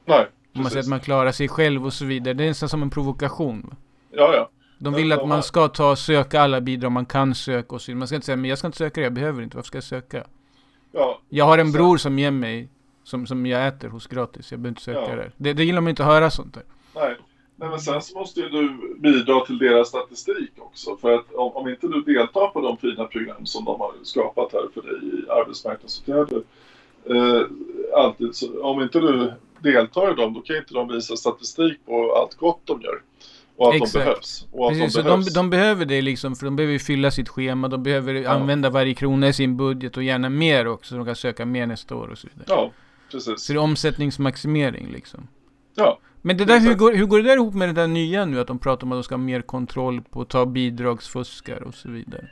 [0.04, 0.86] Nej, man säger precis.
[0.86, 3.66] att man klarar sig själv och så vidare, det är nästan som en provokation.
[3.70, 3.76] Va?
[4.10, 4.50] Ja, ja.
[4.78, 7.92] De vill att man ska ta söka alla bidrag man kan söka och så.
[7.92, 9.76] Man ska inte säga, men jag ska inte söka det, jag behöver inte, varför ska
[9.76, 10.24] jag söka?
[10.92, 11.20] Ja.
[11.28, 12.68] Jag har en bror som ger mig,
[13.04, 15.16] som, som jag äter hos gratis, jag behöver inte söka Ja.
[15.16, 15.30] det.
[15.36, 15.52] det.
[15.52, 16.62] Det gillar man inte att höra sånt där.
[16.94, 17.16] Nej.
[17.56, 20.96] Nej, men sen så måste ju du bidra till deras statistik också.
[20.96, 24.52] För att om, om inte du deltar på de fina program som de har skapat
[24.52, 26.42] här för dig i arbetsmarknadsåtgärder.
[27.04, 27.42] Eh,
[27.96, 32.14] alltid, så, om inte du deltar i dem, då kan inte de visa statistik på
[32.16, 33.02] allt gott de gör.
[33.60, 33.92] Och att Exakt.
[33.92, 34.46] de behövs.
[34.52, 35.34] Och att Precis, de så de, behövs.
[35.34, 38.30] de behöver det liksom, för de behöver ju fylla sitt schema, de behöver Ja.
[38.30, 41.66] använda varje krona i sin budget och gärna mer också, så de kan söka mer
[41.66, 42.44] nästa år och så vidare.
[42.48, 42.70] Ja,
[43.12, 43.40] precis.
[43.42, 45.28] Så det är omsättningsmaximering liksom.
[45.74, 45.98] Ja.
[46.22, 48.40] Men det där, hur går, hur går det där ihop med det där nya nu?
[48.40, 51.74] Att de pratar om att de ska ha mer kontroll på att ta bidragsfuskare och
[51.74, 52.28] så vidare.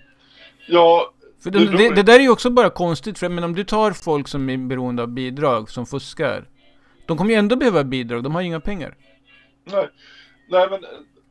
[0.68, 1.12] Ja,
[1.42, 3.92] För Det det, det där är ju också bara konstigt, för men om du tar
[3.92, 6.48] folk som är beroende av bidrag, som fuskar.
[7.06, 8.94] De kommer ju ändå behöva bidrag, de har ju inga pengar.
[9.72, 9.88] nej.
[10.50, 10.80] Nej, men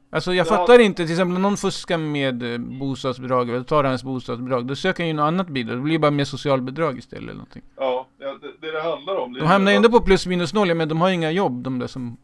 [0.10, 0.50] Alltså jag Ja.
[0.50, 4.76] fattar inte, till exempel om någon fuskar med eh, bostadsbidrag, eller tar hans bostadsbidrag, då
[4.76, 7.62] söker han ju något annat bidrag, det blir bara mer socialbidrag istället eller någonting.
[7.76, 8.26] ja, det,
[8.62, 9.34] det det handlar om.
[9.34, 11.64] det De hamnar ju ändå på plus minus noll, men de har ju inga jobb,
[11.64, 12.18] de där som...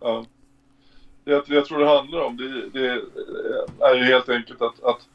[0.00, 0.24] Ja.
[1.24, 2.86] Jag, jag tror det handlar om det, det
[3.80, 5.08] är ju helt enkelt att, att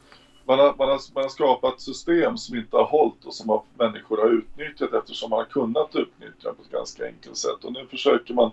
[0.46, 3.62] man, har, man, har, man har skapat system som inte har hållit och som har,
[3.78, 7.64] människor har utnyttjat eftersom man har kunnat utnyttja på ett ganska enkelt sätt.
[7.64, 8.50] Och nu försöker man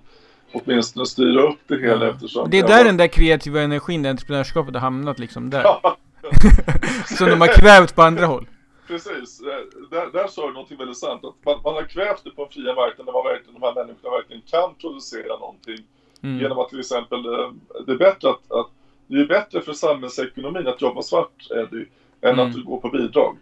[0.53, 2.49] åtminstone styra upp det hela eftersom...
[2.49, 5.63] Det är där var- den där kreativa energin, det entreprenörskapet har hamnat liksom där.
[5.63, 5.97] Ja,
[7.17, 8.47] som de har kvävt på andra håll.
[8.87, 9.41] precis.
[9.41, 11.23] Eh, Där, där sa du någonting väldigt sant.
[11.25, 13.75] Att man, man har kvävt det på en fria marknad där man verkligen, de här
[13.75, 15.77] människorna verkligen kan producera någonting
[16.23, 16.39] Mm.
[16.39, 17.51] Genom att till exempel, eh,
[17.85, 18.67] det är bättre att, att
[19.07, 21.85] det är bättre för samhällsekonomin att jobba svart, Eddie,
[22.21, 22.39] än Mm.
[22.47, 23.37] att du går på bidrag.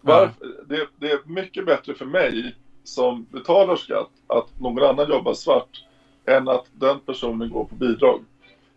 [0.00, 0.34] Varför?
[0.68, 2.54] Det, det är mycket bättre för mig
[2.84, 5.84] som betalar skatt att någon annan jobbar svart
[6.26, 8.20] än att den personen går på bidrag.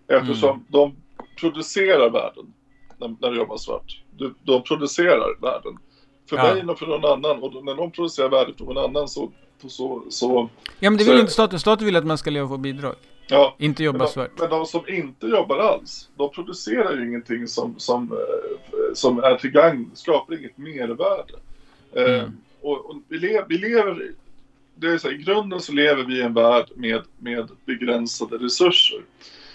[0.07, 0.63] Eftersom Mm.
[0.69, 0.95] de
[1.39, 2.53] producerar värden
[2.97, 4.01] när, när de jobbar svart.
[4.17, 5.77] De, de producerar värden.
[6.29, 6.53] För Ja.
[6.53, 7.43] mig och för någon annan.
[7.43, 9.31] Och när de producerar värden för någon annan så,
[9.67, 12.47] så, så Ja men det Så- vill inte staten, staten vill att man ska leva
[12.47, 12.95] på bidrag.
[13.27, 14.31] ja, Inte Men jobba de, svart.
[14.39, 19.35] men de som inte jobbar alls, de producerar ju ingenting som, som, eh, som är
[19.35, 21.33] till gagn, skapar inget mervärde.
[21.93, 22.31] Eh, Mm.
[22.61, 24.11] och, och vi, lever, vi lever,
[24.79, 28.37] det är så här, i grunden så lever vi i en värld med, med begränsade
[28.37, 29.01] resurser.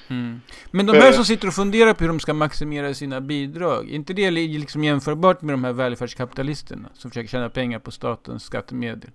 [0.09, 0.41] Mm.
[0.71, 1.13] Men de här Eh.
[1.15, 4.59] som sitter och funderar på hur de ska maximera sina bidrag, är inte det li-
[4.59, 9.11] liksom jämförbart med de här välfärdskapitalisterna som försöker tjäna pengar på statens skattemedel?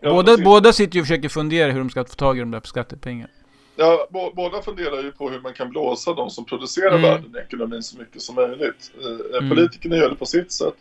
[0.00, 2.50] Ja, båda, båda sitter ju och försöker fundera hur de ska få tag i de
[2.50, 3.30] där skattepengarna.
[3.76, 7.02] Ja, bå- båda funderar ju på hur man kan blåsa de som producerar Mm.
[7.02, 8.90] värden i ekonomin så mycket som möjligt.
[9.00, 9.50] Eh, Mm.
[9.56, 10.74] Politikerna gör det på sitt sätt.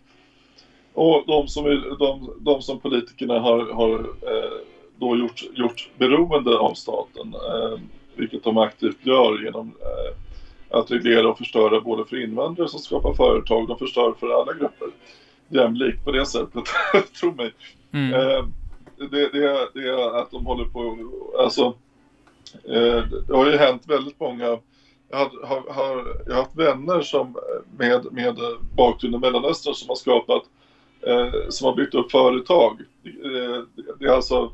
[0.95, 4.51] Och de som, är, de, de som politikerna har, har eh,
[4.99, 7.79] då gjort, gjort beroende av staten, eh,
[8.15, 13.13] vilket de aktivt gör genom eh, att reglera och förstöra både för invandrare som skapar
[13.13, 14.87] företag, de förstör för alla grupper
[15.47, 16.63] jämlikt på det sättet,
[17.19, 17.53] tro mig.
[17.91, 18.13] Mm.
[18.13, 18.45] Eh,
[18.97, 20.97] det, det, det är att de håller på,
[21.39, 21.73] alltså
[22.63, 24.59] eh, det har ju hänt väldigt många,
[25.09, 27.37] jag har, har, har, jag har haft vänner som
[27.77, 28.35] med, med
[28.75, 30.54] bakgrund i Mellanöstern som har skapat, eh,
[31.07, 32.81] Eh, som har byggt upp företag.
[33.03, 33.63] Eh,
[33.99, 34.51] det är alltså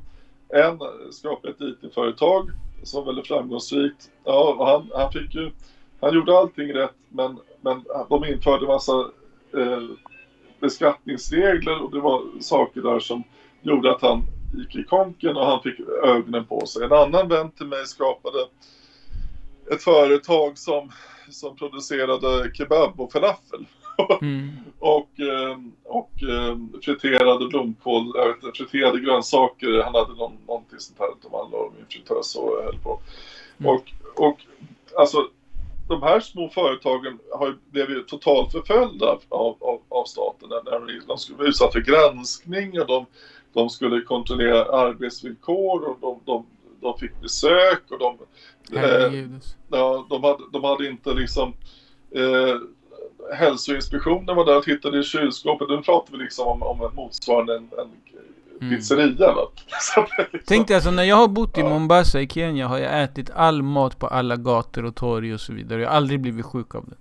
[0.49, 0.79] en
[1.11, 2.49] skapade ett IT-företag
[2.83, 4.09] som var väldigt framgångsrikt.
[4.23, 5.51] Ja, och han, han fick ju,
[5.99, 9.09] han gjorde allting rätt men, men de införde massa
[9.57, 9.83] eh,
[10.59, 13.23] beskattningsregler och det var saker där som
[13.61, 14.23] gjorde att han
[14.57, 16.83] gick i konken och han fick ögonen på sig.
[16.83, 18.45] En annan vän till mig skapade
[19.71, 20.91] ett företag som,
[21.29, 23.65] som producerade kebab och falafel.
[24.21, 24.49] Mm.
[24.79, 29.83] och, eh, och eh, friterade blomkål, jag vet inte, friterade grönsaker.
[29.83, 32.99] Han hade någon, någonting sånt här som han la i en fritös och höll på.
[33.59, 33.71] Mm.
[33.71, 34.37] Och, och
[34.97, 35.27] alltså
[35.91, 41.17] de här små företagen har ju blivit totalt förföljda av, av, av staten när, de
[41.17, 43.05] skulle vara utsatta för granskning och de,
[43.53, 46.45] de skulle kontrollera arbetsvillkor och de, de,
[46.81, 48.17] de fick besök och de,
[48.77, 49.43] eh, Herregud.
[49.69, 51.53] ja, de, hade, de hade inte liksom
[52.11, 52.55] eh,
[53.33, 55.69] hälsoinspektionen var där och tittade i kylskåpet.
[55.69, 57.87] Nu pratar vi liksom om, om en motsvarande en, en
[58.61, 58.75] Mm.
[58.75, 59.07] pizzeria.
[59.67, 60.05] Liksom,
[60.47, 61.69] Tänk dig alltså när jag har bott i Ja.
[61.69, 65.53] Mombasa i Kenya har jag ätit all mat på alla gator och torg och så
[65.53, 65.81] vidare.
[65.81, 66.95] Jag har aldrig blivit sjuk av det.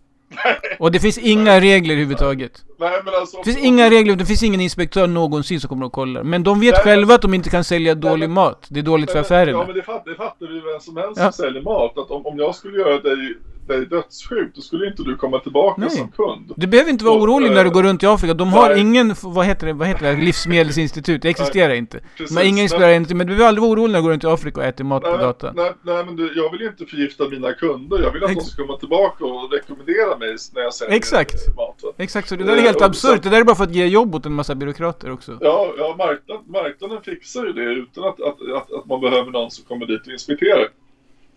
[0.78, 2.64] Och det finns inga regler överhuvudtaget.
[2.78, 5.92] nej, men alltså, Det finns inga regler, det finns ingen inspektör någonsin som kommer och
[5.92, 6.22] kollar.
[6.22, 8.66] Men de vet Nej, själva att de inte kan sälja dålig men- mat.
[8.70, 9.64] Det är dåligt för Ja, affärerna.
[9.66, 11.32] men det fattar, det fattar vi vem som helst Ja.
[11.32, 11.98] som säljer mat.
[11.98, 13.34] Att om, om jag skulle göra dig,
[13.70, 15.90] dig dödssjuk, då skulle inte du komma tillbaka Nej.
[15.90, 16.52] som kund.
[16.56, 18.34] Du behöver inte vara Och, orolig eh, när du går runt i Afrika.
[18.34, 18.80] De har nej.
[18.80, 21.22] ingen, vad heter det, vad heter det, livsmedelsinstitut.
[21.22, 22.00] Det existerar inte.
[22.16, 22.62] Precis, Men ingen nej.
[22.62, 23.14] inspirerar inte.
[23.14, 25.02] Men du behöver aldrig vara orolig när du går runt i Afrika och äter mat
[25.02, 25.54] på Nej, gatan.
[25.56, 28.02] nej, nej, men du, jag vill inte förgifta mina kunder.
[28.02, 31.34] Jag vill att de Ex- ska komma tillbaka och rekommendera mig när jag säljer Exakt.
[31.56, 31.80] mat.
[31.82, 31.92] va?
[31.98, 33.16] Exakt så, det där är helt Eh, absurt.
[33.16, 35.38] så- Det där är bara för att ge jobb åt en massa byråkrater också.
[35.40, 39.50] Ja, ja marknad, marknaden fixar ju det utan att, att, att, att man behöver någon
[39.50, 40.68] som kommer dit och inspekterar.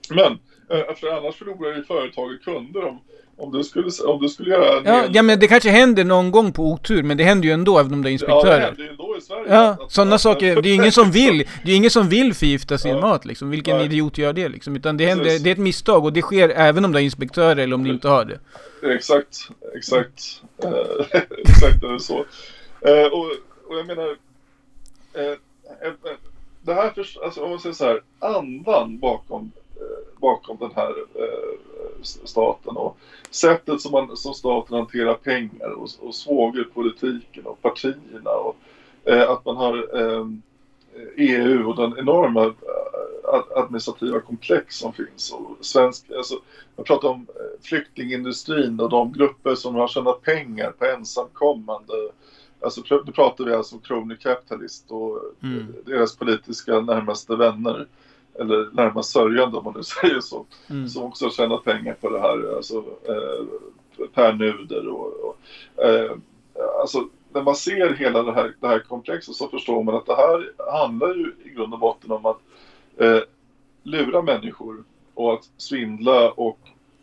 [0.10, 0.38] Men,
[1.00, 3.02] för annars förlorar ju företaget kunder om,
[3.38, 6.52] om, du, skulle, om du skulle göra Ja, ja men det kanske händer någon gång
[6.54, 8.60] på otur, men det händer ju ändå även om det är Ja, det inspektörer.
[8.66, 9.46] händer ju ändå i Sverige.
[9.56, 10.62] Ja, sådana saker.
[10.62, 11.48] Det är ingen som vill.
[11.66, 13.02] Det är ingen som vill förgifta sin Ja.
[13.02, 13.50] mat liksom.
[13.50, 13.86] Vilken Nej.
[13.86, 14.76] idiot gör det liksom?
[14.76, 15.44] Utan det händer, Precis.
[15.44, 17.90] det är ett misstag och det sker även om det är inspektörer eller om det
[17.90, 18.40] inte har det.
[18.96, 19.38] Exakt,
[19.76, 20.22] exakt.
[20.64, 20.70] Eh,
[21.38, 22.26] exakt är det så.
[22.82, 23.26] Eh, och,
[23.70, 24.16] och jag menar,
[25.14, 25.24] eh,
[25.88, 25.94] eh,
[26.62, 29.63] det här, för, alltså om man säger så här, andan bakom, eh,
[30.24, 31.54] bakom den här eh,
[32.02, 32.98] staten och
[33.30, 38.56] sättet som, man, som staten hanterar pengar och, och svågerpolitiken och partierna och
[39.06, 40.26] eh, att man har eh,
[41.18, 45.32] EU och den enorma eh, ad- administrativa komplex som finns.
[45.34, 46.36] Och svensk, alltså,
[46.76, 51.94] jag pratar om eh, flyktingindustrin och de grupper som har tjänat pengar på ensamkommande.
[52.62, 55.76] Alltså, nu pratar vi alltså om crony capitalist och Mm.
[55.86, 57.88] deras politiska närmaste vänner.
[58.40, 60.46] Eller närmast sörjande om man nu säger så.
[60.70, 60.90] Mm.
[60.90, 62.56] Som också har tjänat pengar på det här.
[62.56, 62.78] Alltså
[63.08, 65.38] eh, Per Nuder och, och
[65.86, 66.12] eh,
[66.82, 70.16] alltså när man ser hela det här, det här komplexet så förstår man att det
[70.16, 72.40] här handlar ju i grund och botten om att
[72.98, 73.20] eh,
[73.84, 76.60] lura människor och att svindla och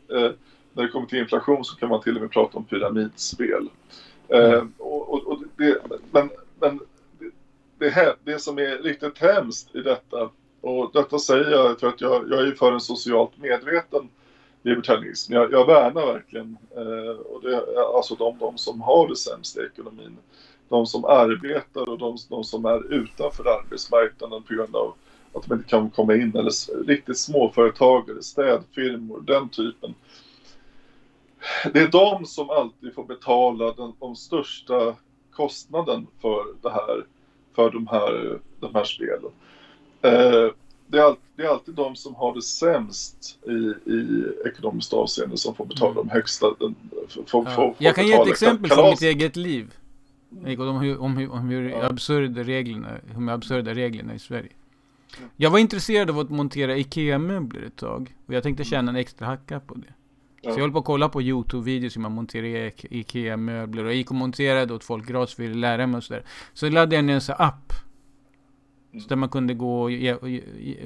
[0.09, 0.31] eh,
[0.73, 3.69] när det kommer till inflation så kan man till och med prata om pyramidspel.
[4.29, 4.73] Eh, Mm.
[4.79, 5.79] och, och, och det,
[6.13, 6.81] men men
[7.19, 7.31] det,
[7.79, 10.31] det, här, det som är riktigt hemskt i detta
[10.61, 14.11] och detta säger jag för att jag, jag är ju för en socialt medveten
[14.63, 15.33] libertarianism.
[15.33, 19.61] Jag, jag värnar verkligen eh, och det, alltså de, de som har det sämst i
[19.61, 20.17] ekonomin.
[20.69, 24.95] De som arbetar och de, de som är utanför arbetsmarknaden på grund av
[25.33, 26.37] att de inte kan komma in.
[26.37, 29.95] Eller riktigt småföretagare, städfirmor, den typen.
[31.73, 34.95] Det är de som alltid får betala den, de största
[35.31, 37.05] kostnaden för det här,
[37.55, 39.31] för de här, de här spelen.
[40.03, 40.53] Eh,
[40.87, 45.37] det, är alltid, det är alltid de som har det sämst i, i ekonomiskt avseende
[45.37, 46.47] som får betala de högsta.
[46.61, 46.75] Den,
[47.09, 47.51] får, får, Ja.
[47.55, 48.81] får Jag kan ge ett exempel kalas.
[48.85, 49.75] från mitt eget liv.
[50.45, 50.47] Om
[50.81, 51.85] hur, om hur, om hur Ja.
[51.85, 54.49] absurda reglerna, hur absurda reglerna i Sverige.
[55.37, 58.15] Jag var intresserad av att montera IKEA-möbler ett tag.
[58.27, 59.87] Och jag tänkte tjäna en extra hacka på det.
[60.43, 60.51] Ja.
[60.53, 63.83] Så jag höll på att kolla på YouTube-videos hur man monterar Ik- IKEA-möbler.
[63.85, 66.25] Och jag gick och monterade åt folk gratis för att lära mig och sådär.
[66.55, 67.73] Så laddade jag ner en sån app.
[68.93, 69.03] Mm.
[69.03, 70.29] Så där man kunde gå och, ge, och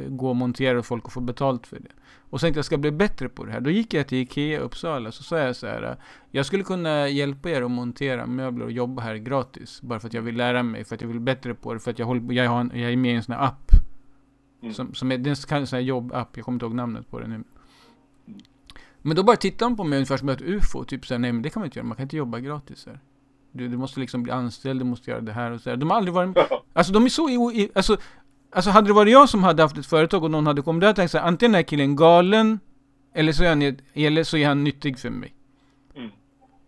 [0.09, 1.88] gå och montera åt folk och få betalt för det.
[2.30, 3.61] Och så tänkte jag ska bli bättre på det här.
[3.61, 5.12] Då gick jag till IKEA Uppsala.
[5.12, 5.96] Så sa jag så här.
[6.30, 9.82] Jag skulle kunna hjälpa er att montera möbler och jobba här gratis.
[9.82, 10.84] Bara för att jag vill lära mig.
[10.84, 11.80] För att jag vill bli bättre på det.
[11.80, 13.70] För att jag, håller, jag, har en, jag är med i en sån här app.
[14.62, 14.74] Mm.
[14.74, 16.36] Som, som är, det är en sån här jobbapp.
[16.36, 17.44] Jag kommer inte ihåg namnet på den nu.
[19.02, 20.84] Men då bara tittar de på mig ungefär som ett UFO.
[20.84, 21.86] Typ såhär, nej men det kan man inte göra.
[21.86, 23.00] Man kan inte jobba gratis här.
[23.57, 25.76] Du, du måste liksom bli anställd, du måste göra det här och så där.
[25.76, 26.36] De har aldrig varit.
[26.72, 27.96] Alltså de är så i, i, alltså,
[28.52, 30.90] alltså hade det varit jag som hade haft ett företag och någon hade kommit där
[30.90, 32.61] och tänkt såhär, antingen är här killen galen,
[33.14, 35.34] eller så är han, eller så är han nyttig för mig.
[35.96, 36.11] Mm.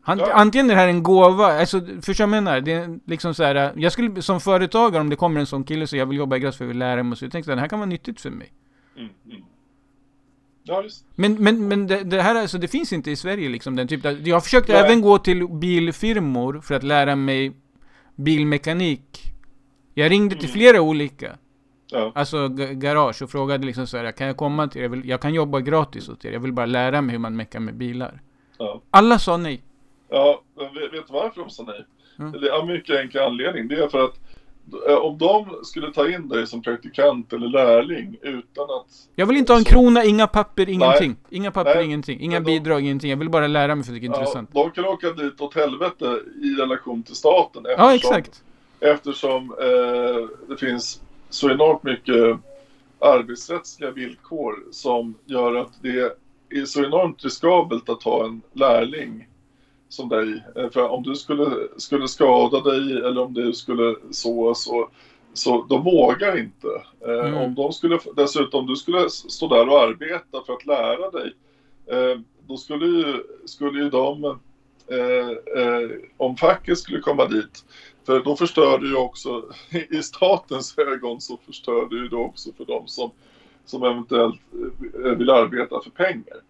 [0.01, 0.33] Han, Ja.
[0.33, 2.61] Antingen är det här en gåva, alltså förstår jag menar?
[2.61, 5.87] Det är liksom så här, jag skulle som företagare om det kommer en sån kille
[5.87, 7.57] så jag vill jobba gratis för jag vill lära mig och så, jag tänkte att
[7.57, 8.53] det här kan vara nyttigt för mig.
[8.97, 9.43] Mm, mm.
[10.69, 11.05] Ja, just.
[11.15, 14.11] Men, men, men det, det här alltså, det finns inte i Sverige liksom den typen
[14.17, 14.83] av, Jag försökte Nej.
[14.83, 17.53] även gå till bilfirmor för att lära mig
[18.17, 19.33] bilmekanik.
[19.95, 20.53] Jag ringde till Mm.
[20.53, 21.37] flera olika,
[21.91, 22.13] Ja.
[22.15, 24.83] alltså ga- garage och frågade liksom så här, kan jag komma till er?
[24.83, 27.37] Jag, vill, jag kan jobba gratis åt er, jag vill bara lära mig hur man
[27.37, 28.21] meckar med bilar.
[28.59, 28.83] Ja.
[28.91, 29.63] Alla sa nej.
[30.11, 31.87] Ja, vet, vet du varför de sa nej?
[32.19, 32.33] Mm.
[32.33, 33.69] Det är av mycket enkel anledning.
[33.69, 34.21] Det är för att
[35.03, 38.87] om de skulle ta in dig som praktikant eller lärling utan att...
[39.15, 41.17] Jag vill inte ha en så- krona, inga papper, ingenting.
[41.31, 41.85] Inga papper, Nej.
[41.85, 42.21] ingenting.
[42.21, 43.11] Inga de- bidrag, ingenting.
[43.11, 44.51] Jag vill bara lära mig för det är Ja, intressant.
[44.53, 48.43] de kan åka dit åt helvete i relation till staten Ja, eftersom, exakt.
[48.81, 51.01] eftersom eh, det finns
[51.31, 52.37] så enormt mycket
[52.99, 56.17] arbetsrättsliga villkor som gör att det
[56.51, 59.29] är så enormt riskabelt att ha en lärling
[59.97, 60.45] som dig.
[60.57, 64.89] Eh, För om du skulle, skulle skada dig eller om du skulle så, så,
[65.35, 66.69] så de vågar inte.
[67.07, 67.35] Eh, Mm.
[67.35, 71.33] Om de skulle, dessutom, du skulle stå där och arbeta för att lära dig,
[71.87, 74.39] eh, då skulle ju, skulle ju de,
[76.17, 77.65] om facket skulle komma dit,
[78.07, 79.45] för då förstör du ju också,
[79.91, 83.11] i statens ögon så förstör du ju då också för de som,
[83.65, 84.41] som eventuellt
[85.19, 86.46] vill arbeta för pengar.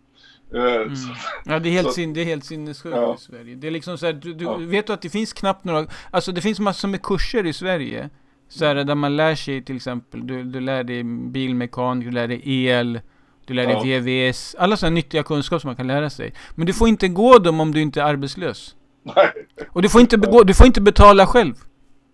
[0.54, 3.14] Eh, så- Ja, det är helt, Så- sin, det är helt sinnessjukt Ja.
[3.14, 3.54] i Sverige.
[3.54, 4.56] Det är liksom så här, du, du Ja.
[4.56, 8.10] vet du att det finns knappt några, alltså det finns massor med kurser i Sverige.
[8.48, 12.28] Så här, där man lär sig till exempel, du, du lär dig bilmekanik, du lär
[12.28, 13.00] dig el,
[13.46, 14.00] du lär dig Ja.
[14.00, 16.32] VVS, alla sådana nyttiga kunskaper som man kan lära sig.
[16.54, 18.74] Men du får inte gå dem om du inte är arbetslös.
[19.02, 19.32] Nej,
[19.72, 21.54] Och du får inte, begå, du får inte betala själv.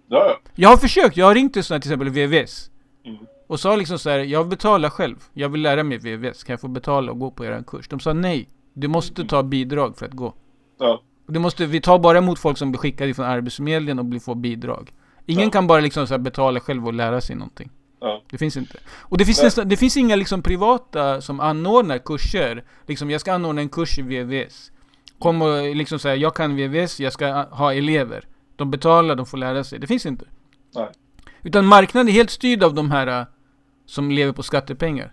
[0.08, 0.38] ja.
[0.54, 2.70] Jag har försökt, jag har ringt till sådana till exempel VVS.
[3.46, 5.16] Och sa liksom så här, jag betalar själv.
[5.32, 6.44] Jag vill lära mig VVS.
[6.44, 7.88] Kan jag få betala och gå på er kurs?
[7.88, 8.48] De sa nej.
[8.74, 10.34] Du måste ta bidrag för att gå.
[10.78, 11.02] ja.
[11.26, 14.34] Det måste, vi tar bara emot folk som blir skickade från Arbetsförmedlingen och blir, får
[14.34, 14.90] bidrag.
[15.26, 15.50] Ingen Ja.
[15.50, 17.70] kan bara liksom så betala själv och lära sig någonting.
[18.00, 18.22] Ja.
[18.30, 18.78] Det finns inte.
[18.98, 22.64] Och det finns, nästan, det finns inga liksom privata som anordnar kurser.
[22.86, 24.72] Liksom, jag ska anordna en kurs i VVS.
[25.18, 28.24] Kom och liksom säga, jag kan VVS, jag ska ha elever.
[28.56, 29.78] De betalar, de får lära sig.
[29.78, 30.24] Det finns inte.
[30.74, 30.88] Nej.
[31.42, 33.26] Utan marknaden är helt styrd av de här äh,
[33.86, 35.12] som lever på skattepengar.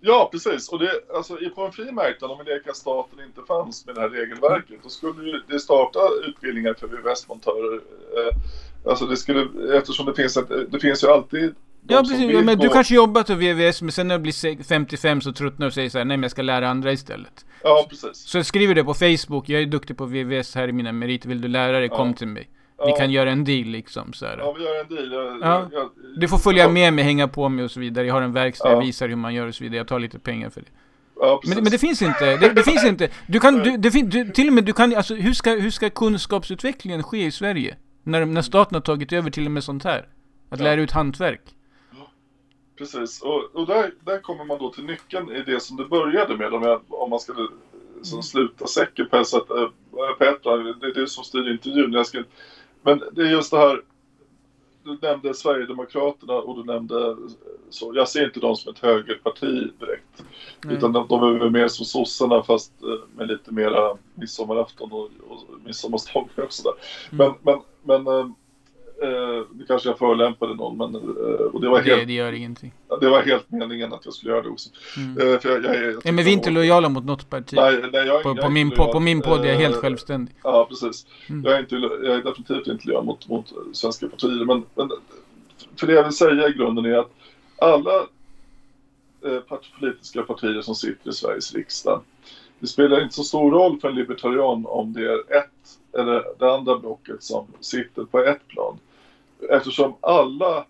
[0.00, 0.68] Ja, precis.
[0.68, 4.00] Och det, alltså, på en fri marknad, om vi leker staten inte fanns med det
[4.00, 7.74] här regelverket, då skulle det starta utbildningar för VVS-montörer.
[7.76, 8.36] Eh,
[8.90, 11.54] alltså det skulle, eftersom det finns, ett, det finns ju alltid
[11.90, 15.20] Ja precis, men du kanske jobbat för VVS men sen när du blir se- 55
[15.20, 17.46] så tröttnar du och säger så här, nej men jag ska lära andra istället.
[17.62, 18.16] Ja, precis.
[18.16, 21.40] Så skriver det på Facebook, jag är duktig på VVS, här är mina meriter, vill
[21.40, 22.14] du lära dig, kom Ja.
[22.14, 22.48] till mig.
[22.78, 24.38] Ja, Vi kan göra en deal liksom så här.
[24.38, 25.12] Ja, vi gör en deal.
[25.12, 25.68] Jag, Ja.
[25.72, 28.06] jag, Du får följa ja, med mig, hänga på mig och så vidare.
[28.06, 28.72] Jag har en verkstad, Ja.
[28.74, 29.76] jag visar hur man gör och så vidare.
[29.76, 30.66] Jag tar lite pengar för det.
[31.20, 31.40] Ja.
[31.46, 32.36] Men, men det finns inte.
[32.36, 33.08] Det, det finns inte.
[33.26, 35.70] Du kan, du, det fin, du, till och med du kan, alltså hur ska, hur
[35.70, 37.76] ska kunskapsutvecklingen ske i Sverige?
[38.02, 40.08] När, när staten har tagit över till och med sånt här.
[40.50, 40.64] Att Ja.
[40.64, 41.40] lära ut hantverk.
[42.78, 46.36] Precis, och, och där, där kommer man då till nyckeln i det som det började
[46.36, 46.54] med.
[46.54, 47.48] Om, jag, om man skulle
[48.02, 49.50] som sluta säcken på ett sätt.
[49.50, 49.68] Äh,
[50.18, 51.92] Petra, det är du som styr intervjun.
[51.92, 52.22] Jag ska,
[52.88, 53.82] men det är just det här.
[54.84, 57.16] Du nämnde Sverigedemokraterna och du nämnde
[57.70, 57.92] så.
[57.94, 60.24] Jag ser inte dem som ett högerparti direkt.
[60.64, 60.76] Nej.
[60.76, 65.10] Utan de, de är väl mer som sossarna fast eh, med lite mera midsommarafton och,
[65.28, 66.72] och midsommarstångar och sådär.
[67.12, 67.32] Mm.
[67.42, 68.34] Men, men, men
[69.02, 71.00] eh, det kanske jag förolämpade någon men eh,
[71.52, 72.72] och det var helt Det, det gör ingenting.
[73.00, 74.70] Det var helt meningen att jag skulle göra det också.
[74.96, 75.34] Mm.
[75.34, 77.52] Eh, för jag, jag, är- jag Ja, men vi är inte lojala mot något parti.
[77.56, 79.80] Nej, nej, jag, på, jag på, min, på, på min podd är jag helt Eh,
[79.80, 80.34] självständig.
[80.42, 81.06] Ja, precis.
[81.28, 81.44] Mm.
[81.44, 84.44] Jag, är inte, jag är definitivt inte lojal mot, mot svenska partier.
[84.44, 84.90] Men, men
[85.76, 87.10] för det jag vill säga i grunden är att
[87.58, 87.94] alla
[89.24, 92.00] eh, politiska partier som sitter i Sveriges riksdag,
[92.60, 95.50] det spelar inte så stor roll för en libertarian om det är ett
[95.98, 98.78] eller det andra blocket som sitter på ett plan.
[99.50, 100.64] Eftersom alla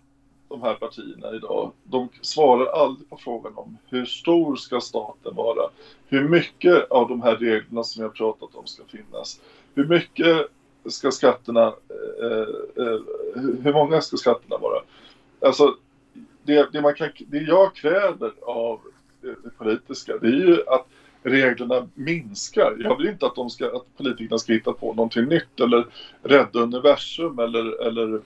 [0.49, 5.69] de här partierna idag, de svarar aldrig på frågan om hur stor ska staten vara?
[6.07, 9.41] Hur mycket av de här reglerna som jag pratat om ska finnas?
[9.75, 10.47] Hur mycket
[10.85, 12.99] ska skatterna, eh, eh, eh,
[13.63, 14.81] hur många ska skatterna vara?
[15.41, 15.75] Alltså,
[16.43, 18.79] det, det, man kan, det jag kräver av
[19.21, 20.85] det, det politiska, det är ju att
[21.23, 22.75] reglerna minskar.
[22.79, 25.85] Jag vill inte att, de ska, att politikerna ska hitta på någonting nytt eller
[26.23, 28.21] rädda universum eller, eller,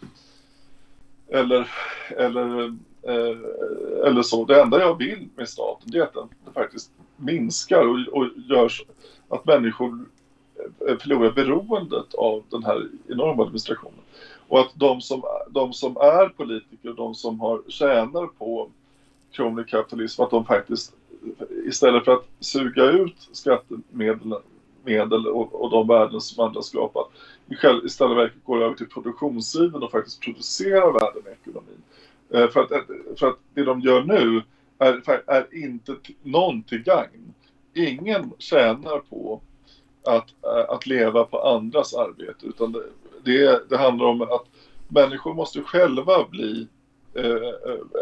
[1.33, 1.69] eller,
[2.17, 2.63] eller,
[3.03, 3.37] eh,
[4.07, 4.45] eller så.
[4.45, 8.71] Det enda jag vill med staten det är att den faktiskt minskar och, och gör
[9.29, 10.05] att människor
[10.87, 13.99] eh, förlorar beroendet av den här enorma administrationen.
[14.47, 18.69] Och att de som, de som är politiker, de som har tjänar på
[19.31, 20.93] kronisk kapitalism, att de faktiskt
[21.65, 24.39] istället för att suga ut skattemedlen
[24.85, 27.07] medel och, och de värden som andra skapat
[27.49, 31.81] i själv- istället verket går över till produktionssidan och faktiskt producerar värden i ekonomin.
[32.33, 34.43] Eh, för, att, för att det de gör nu
[34.79, 37.33] är, är inte någon till gagn.
[37.73, 39.41] Ingen tjänar på
[40.03, 42.83] att, eh, att leva på andras arbete utan det,
[43.23, 44.45] det, det handlar om att
[44.87, 46.67] människor måste själva bli
[47.13, 47.25] eh,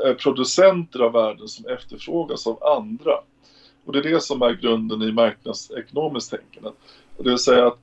[0.06, 3.20] eh, producenter av värden som efterfrågas av andra.
[3.86, 6.70] Och det är det som är grunden i marknadsekonomiskt tänkande.
[7.18, 7.80] Det vill säga att,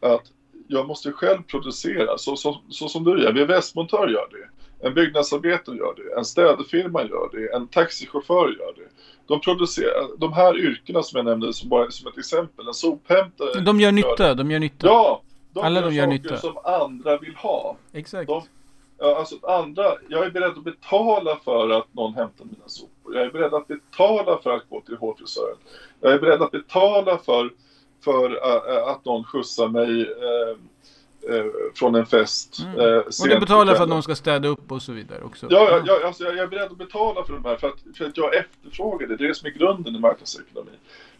[0.00, 0.32] att
[0.68, 3.32] jag måste själv producera, så, så, så som du gör.
[3.32, 4.48] VVS-montör gör det.
[4.86, 6.18] En byggnadsarbetare gör det.
[6.18, 7.56] En städfirma gör det.
[7.56, 8.88] En taxichaufför gör det.
[9.26, 13.60] De producerar, de här yrkena som jag nämnde som, bara, som ett exempel, en sophämtare.
[13.60, 14.86] De gör nytta, de gör nytta.
[14.86, 15.22] Ja!
[15.52, 16.36] De Alla gör de gör nytta.
[16.36, 17.76] som andra vill ha.
[17.92, 18.28] Exakt.
[18.28, 18.42] De,
[18.98, 22.95] alltså andra, jag är beredd att betala för att någon hämtar mina sopor.
[23.12, 25.56] Jag är beredd att betala för att gå till hårfrisören.
[26.00, 27.50] Jag är beredd att betala för,
[28.04, 31.44] för äh, att någon skjutsar mig äh, äh,
[31.74, 32.58] från en fest.
[32.64, 32.80] Mm.
[32.80, 35.46] äh, Och du betalar för att någon ska städa upp och så vidare också.
[35.50, 38.04] Ja, ja, alltså jag jag är beredd att betala för de här för att, för
[38.04, 39.16] att jag efterfrågar det.
[39.16, 40.70] Det är det som är grunden i marknadsekonomi.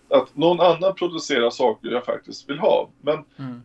[0.09, 2.89] Att någon annan producerar saker jag faktiskt vill ha.
[3.01, 3.62] Men Mm.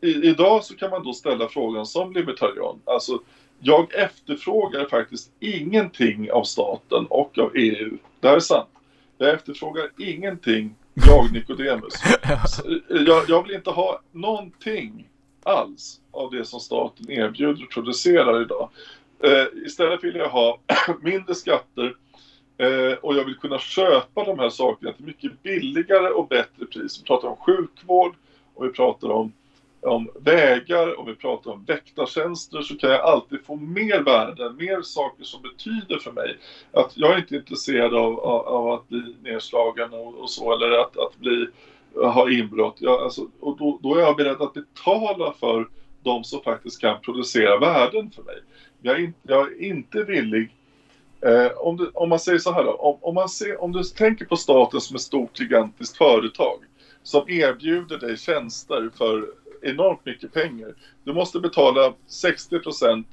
[0.00, 2.80] i, idag så kan man då ställa frågan som libertarian.
[2.84, 3.18] Alltså,
[3.60, 7.96] jag efterfrågar faktiskt ingenting av staten och av EU.
[8.20, 8.68] Det här är sant.
[9.18, 11.94] Jag efterfrågar ingenting, jag Nikodemus.
[12.88, 15.08] Jag, jag vill inte ha någonting
[15.42, 18.70] alls av det som staten erbjuder och producerar idag.
[19.22, 20.58] Eh, istället vill jag ha
[21.02, 21.94] mindre skatter
[22.58, 27.00] eh, och jag vill kunna köpa de här sakerna till mycket billigare och bättre pris.
[27.00, 28.14] Vi pratar om sjukvård
[28.54, 29.32] och vi pratar om,
[29.82, 34.82] om vägar om vi pratar om väktartjänster så kan jag alltid få mer värde, mer
[34.82, 36.38] saker som betyder för mig.
[36.72, 40.70] Att jag är inte intresserad av, av, av att bli nedslagen och, och så eller
[40.70, 41.46] att, att bli
[41.94, 42.76] ha inbrott.
[42.78, 45.68] Jag, alltså, och då, då är jag beredd att betala för
[46.02, 48.38] de som faktiskt kan producera värden för mig.
[48.82, 50.50] Jag är, in, jag är inte villig
[51.26, 53.82] Eh, om, du, om man säger så här då, om, om, man ser, om du
[53.82, 56.58] tänker på staten som ett stort gigantiskt företag
[57.02, 59.28] som erbjuder dig tjänster för
[59.62, 60.74] enormt mycket pengar.
[61.04, 63.04] Du måste betala 60%,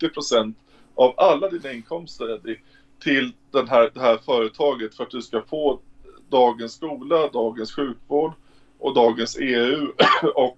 [0.00, 0.54] 70%
[0.94, 2.56] av alla dina inkomster Eddie,
[3.02, 5.80] till den här, det här företaget för att du ska få
[6.28, 8.32] dagens skola, dagens sjukvård
[8.78, 9.92] och dagens EU
[10.34, 10.56] och,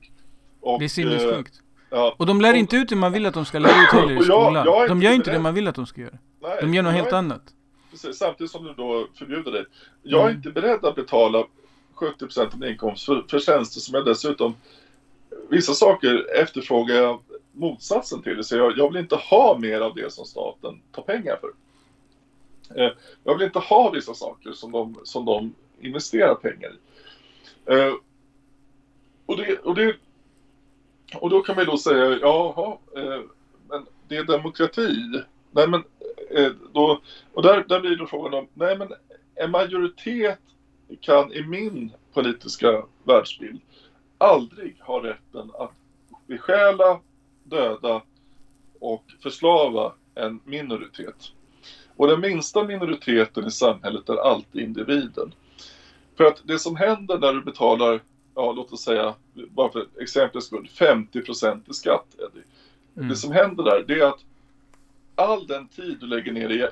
[0.60, 1.60] och Det är eh, sinnessjukt.
[1.90, 4.12] ja, Och de lär inte ut det man vill att de ska lära ut heller
[4.12, 4.54] i jag- skolan.
[4.66, 6.18] jag är De gör inte det man vill att de ska göra.
[6.42, 7.42] nej, De gör något jag helt är- annat.
[7.90, 9.64] Precis, samtidigt som du då förbjuder det.
[10.02, 10.36] Jag är Mm.
[10.36, 11.44] inte beredd att betala
[11.94, 14.54] 70% av min inkomst för, för tjänster som jag dessutom...
[15.52, 17.20] Vissa saker efterfrågar jag
[17.52, 18.44] motsatsen till.
[18.44, 21.50] Så jag, jag vill inte ha mer av det som staten tar pengar för.
[22.80, 22.92] Eh,
[23.24, 26.76] jag vill inte ha vissa saker som de, som de investerar pengar i.
[27.72, 27.94] Eh,
[29.26, 29.96] och, det, och, det,
[31.14, 33.20] och då kan man ju då säga, jaha, eh,
[33.68, 35.22] men det är demokrati.
[35.50, 35.84] Nej men,
[36.30, 37.00] eh, då,
[37.32, 38.92] och där, där blir då frågan om, nej men
[39.34, 40.40] en majoritet
[41.00, 43.60] kan i min politiska världsbild
[44.22, 45.72] aldrig ha rätten att
[46.26, 47.00] bestjäla,
[47.44, 48.02] döda
[48.80, 51.32] och förslava en minoritet.
[51.96, 55.34] Och den minsta minoriteten i samhället är alltid individen.
[56.16, 58.00] För att det som händer när du betalar,
[58.34, 62.44] ja låt oss säga, bara för exemplets skull, 50% i skatt, Eddie.
[62.96, 63.08] Mm.
[63.08, 64.24] Det som händer där, det är att
[65.14, 66.70] all den tid du lägger ner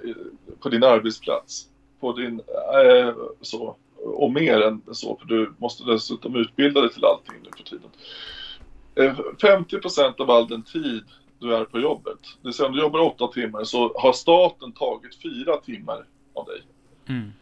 [0.61, 1.69] på din arbetsplats,
[2.01, 2.41] på din,
[2.75, 7.51] eh, så, och mer än så, för du måste dessutom utbilda dig till allting nu
[7.57, 7.91] för tiden.
[8.95, 11.05] Eh, 50% av all den tid
[11.39, 14.73] du är på jobbet, det vill säga om du jobbar åtta timmar så har staten
[14.73, 16.63] tagit fyra timmar av dig.
[17.09, 17.33] Mm.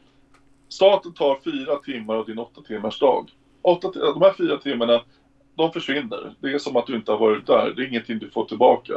[0.69, 3.31] Staten tar fyra timmar av din åtta timmars dag.
[3.63, 5.03] Åtta, de här fyra timmarna,
[5.55, 6.35] de försvinner.
[6.41, 7.73] Det är som att du inte har varit där.
[7.77, 8.93] Det är ingenting du får tillbaka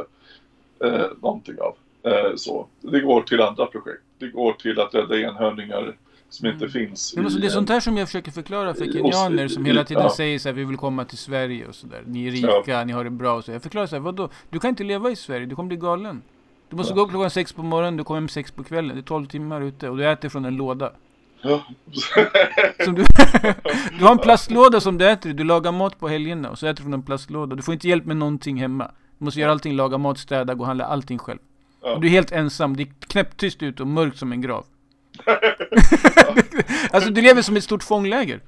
[0.84, 1.76] eh, någonting av.
[2.02, 2.66] Eh, så.
[2.80, 4.02] Det går till andra projekt.
[4.18, 5.96] Det går till att rädda enhörningar
[6.34, 7.12] som inte finns.
[7.16, 9.64] Men alltså, det är i, sånt här som jag försöker förklara för i- kenyaner som
[9.64, 10.14] hela tiden ja.
[10.16, 12.02] säger så här, vi vill komma till Sverige och sådär.
[12.06, 13.52] Ni är rika, ni har det bra och så.
[13.52, 14.28] Jag förklarar så här, vadå?
[14.50, 16.22] Du kan inte leva i Sverige, du kommer bli galen.
[16.70, 16.94] Du måste Ja.
[16.96, 18.96] gå upp klockan sex på morgonen, du kommer hem sex på kvällen.
[18.96, 20.92] Det är 12 timmar ute och du äter från en låda.
[21.42, 21.62] Ja.
[22.86, 22.92] Du,
[23.98, 26.66] du har en plastlåda som du äter i, du lagar mat på helgerna och så
[26.66, 27.56] äter du från en plastlåda.
[27.56, 28.90] Du får inte hjälp med någonting hemma.
[29.18, 31.38] Du måste göra allting, laga mat, städa, gå och handla, allting själv.
[31.82, 31.94] Ja.
[31.94, 34.64] Och du är helt ensam, det är knäpptyst ute och mörkt som en grav.
[36.90, 38.40] alltså du lever som ett stort fångläger.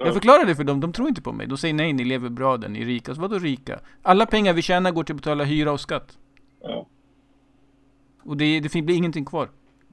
[0.00, 1.46] Jag förklarar det för dem, de tror inte på mig.
[1.46, 3.14] De säger nej, ni lever bra där, ni är rika.
[3.14, 3.80] Så vadå rika?
[4.02, 6.18] Alla pengar vi tjänar går till att betala hyra och skatt.
[6.62, 6.86] Ja.
[8.24, 9.50] Och det, det blir ingenting kvar.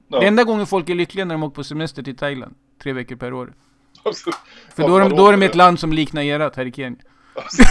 [0.08, 0.20] Ja.
[0.20, 2.54] Det enda gången folk är lyckliga när de åker på semester till Thailand.
[2.82, 3.54] Tre veckor per år.
[4.02, 4.30] Alltså,
[4.74, 6.72] För då är de, då är de i ett land som liknar ert här i
[6.72, 6.98] Kenya.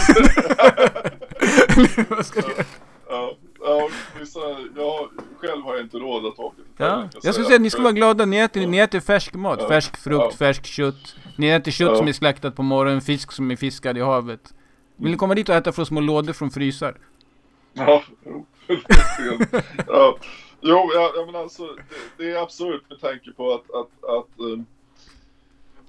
[0.68, 2.24] Göra?
[3.08, 3.88] ja, ja,
[4.18, 4.40] vissa,
[4.76, 5.08] jag
[5.38, 7.56] själv har jag inte råd att åka till Ja, Thailand, jag skulle säga.
[7.56, 8.24] att ni ska vara glada.
[8.24, 9.58] Ni äter, ni äter färsk mat.
[9.62, 9.68] Ja.
[9.68, 10.36] Färsk frukt, Ja.
[10.36, 11.16] färsk kött.
[11.38, 11.96] Ni äter kött Ja.
[11.96, 14.54] som är slaktat på morgonen, fisk som är fiskad i havet.
[14.96, 16.94] Vill ni komma dit och äta från små lådor från frysar?
[17.72, 18.02] Ja,
[19.86, 20.16] ja.
[20.60, 21.82] Jo, ja, ja, men alltså det,
[22.24, 24.66] det är absurt med tanke på att, att, att, um,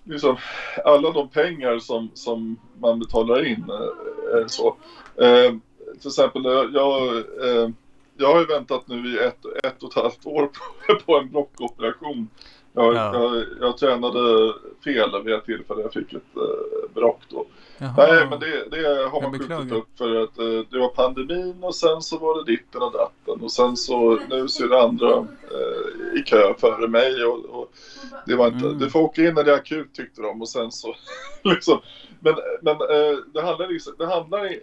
[0.03, 0.37] liksom,
[0.85, 3.65] alla de pengar som, som man betalar in.
[3.69, 4.75] Eh, så.
[5.21, 5.53] Eh,
[5.99, 6.43] till exempel,
[6.73, 7.69] jag, eh,
[8.17, 10.45] jag har ju väntat nu i ett, ett och ett halvt år
[10.87, 12.29] på, på en blockoperation.
[12.73, 13.13] Jag, Ja.
[13.13, 17.45] jag, jag tränade fel vid ett tillfälle, jag fick ett eh, brock då.
[17.77, 17.93] Jaha.
[17.97, 21.75] Nej, men det, det har man skjutit upp för att eh, det var pandemin och
[21.75, 25.15] sen så var det ditten och datten och sen så nu så är det andra
[25.51, 27.71] eh, i kö före mig och, och
[28.25, 28.79] det var inte, Mm.
[28.79, 30.95] du får åka in när det är akut tyckte de och sen så
[31.43, 31.79] liksom.
[32.19, 34.55] Men, men eh, det handlar liksom, det handlar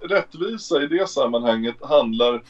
[0.00, 2.42] rättvisa i det sammanhanget handlar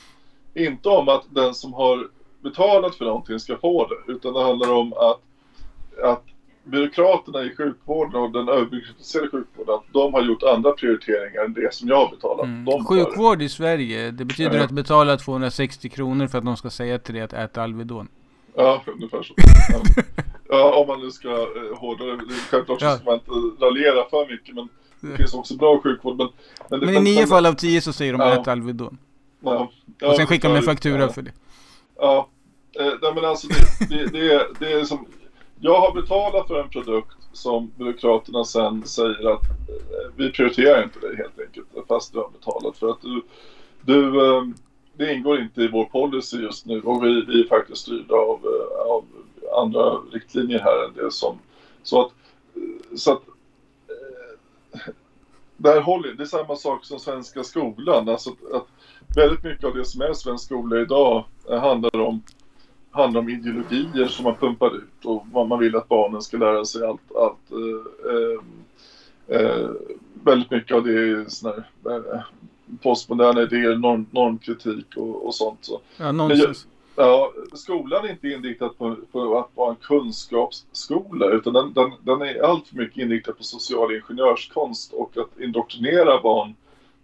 [0.55, 2.09] inte om att den som har
[2.43, 5.21] betalat för någonting ska få det utan det handlar om att,
[6.05, 6.23] att
[6.65, 11.75] byråkraterna i sjukvården och den överbyråkratiserade sjukvården, att de har gjort andra prioriteringar än det
[11.75, 12.85] som jag har betalat Mm.
[12.85, 14.65] Sjukvård i Sverige, det betyder Ja.
[14.65, 18.09] att betala 260 kronor för att de ska säga till dig att äta Alvedon.
[18.55, 19.35] Ja, ungefär så.
[20.49, 20.75] Ja.
[20.81, 22.19] om man nu ska eh, hårdare.
[22.51, 22.97] Självklart Ja.
[22.97, 24.69] ska man inte raljera för mycket, men
[25.11, 26.17] det finns också bra sjukvård.
[26.17, 26.29] Men,
[26.71, 28.41] men, Men i nio fall av tio så säger de Ja.
[28.41, 28.99] ät Alvedon.
[29.41, 31.09] Ja, ja, Och sen skickar de en faktura ja.
[31.09, 31.33] för det.
[31.97, 32.29] Ja,
[32.81, 35.07] eh, nej men alltså det, det, det, är, det är som...
[35.61, 40.99] Jag har betalat för en produkt som byråkraterna sen säger att eh, vi prioriterar inte
[40.99, 43.23] dig helt enkelt fast du har betalat för att du,
[43.81, 44.43] du eh,
[44.97, 48.41] det ingår inte i vår policy just nu och vi, vi är faktiskt styrda av,
[48.45, 49.05] eh, av
[49.63, 51.39] andra riktlinjer här än det som
[51.83, 52.13] så att
[52.55, 53.23] eh, så att
[55.57, 58.67] där håller det är samma sak som svenska skolan alltså att, att
[59.17, 62.23] väldigt mycket av det som är svensk skola idag eh, handlar om
[62.91, 66.65] handlar om ideologier som man pumpar ut och vad man vill att barnen ska lära
[66.65, 69.71] sig allt, allt eh, eh, eh,
[70.25, 71.55] väldigt mycket av det är såna
[71.85, 72.21] här, eh,
[72.83, 75.59] postmoderna idéer, norm, normkritik och, och sånt.
[75.61, 75.81] Så.
[75.97, 76.67] Ja, nonsens.
[76.99, 82.23] Ja, skolan är inte inriktad på, på att vara en kunskapsskola utan den, den, den
[82.23, 86.55] är alltför mycket inriktad på social ingenjörskonst och att indoktrinera barn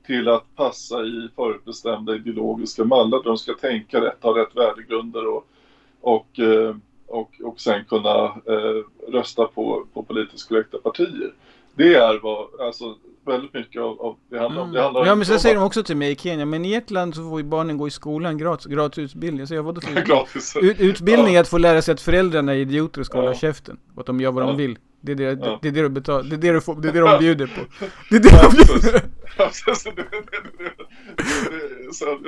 [0.07, 5.27] till att passa i förutbestämda ideologiska mallar där de ska tänka rätt, ha rätt värdegrunder
[5.27, 5.47] och,
[6.01, 6.77] och, eh,
[7.07, 11.33] och, och sen kunna eh, rösta på, på politiskt korrekta partier.
[11.75, 14.73] Det är vad, alltså väldigt mycket av, av det handlar om.
[14.73, 15.09] Det handlar Mm.
[15.09, 17.29] Ja men om säger de också till mig i Kenya, men i ett land så
[17.31, 19.47] får ju barnen gå i skolan gratis, gratis utbildning.
[19.47, 20.57] Så jag vadå för gratis.
[20.61, 23.35] Ut, utbildning är att få lära sig att föräldrarna är idioter och ska hålla Ja.
[23.39, 23.79] käften.
[23.95, 24.47] Och att de gör vad Ja.
[24.49, 24.79] de vill.
[25.01, 25.59] Det är det, Ja.
[25.63, 27.47] det, är det du betalar, det är det du får, det är det de bjuder
[27.47, 27.85] på.
[28.11, 28.93] Det är det de bjuder
[29.37, 29.49] det,
[29.85, 30.71] det, det, det,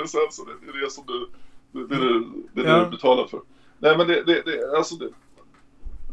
[0.00, 1.28] det, sen, sen det, det är det som du,
[1.72, 2.24] det, det, det,
[2.54, 2.84] det, är det Ja.
[2.84, 3.40] du betalar för.
[3.78, 5.08] Nej men det, det, det, alltså det,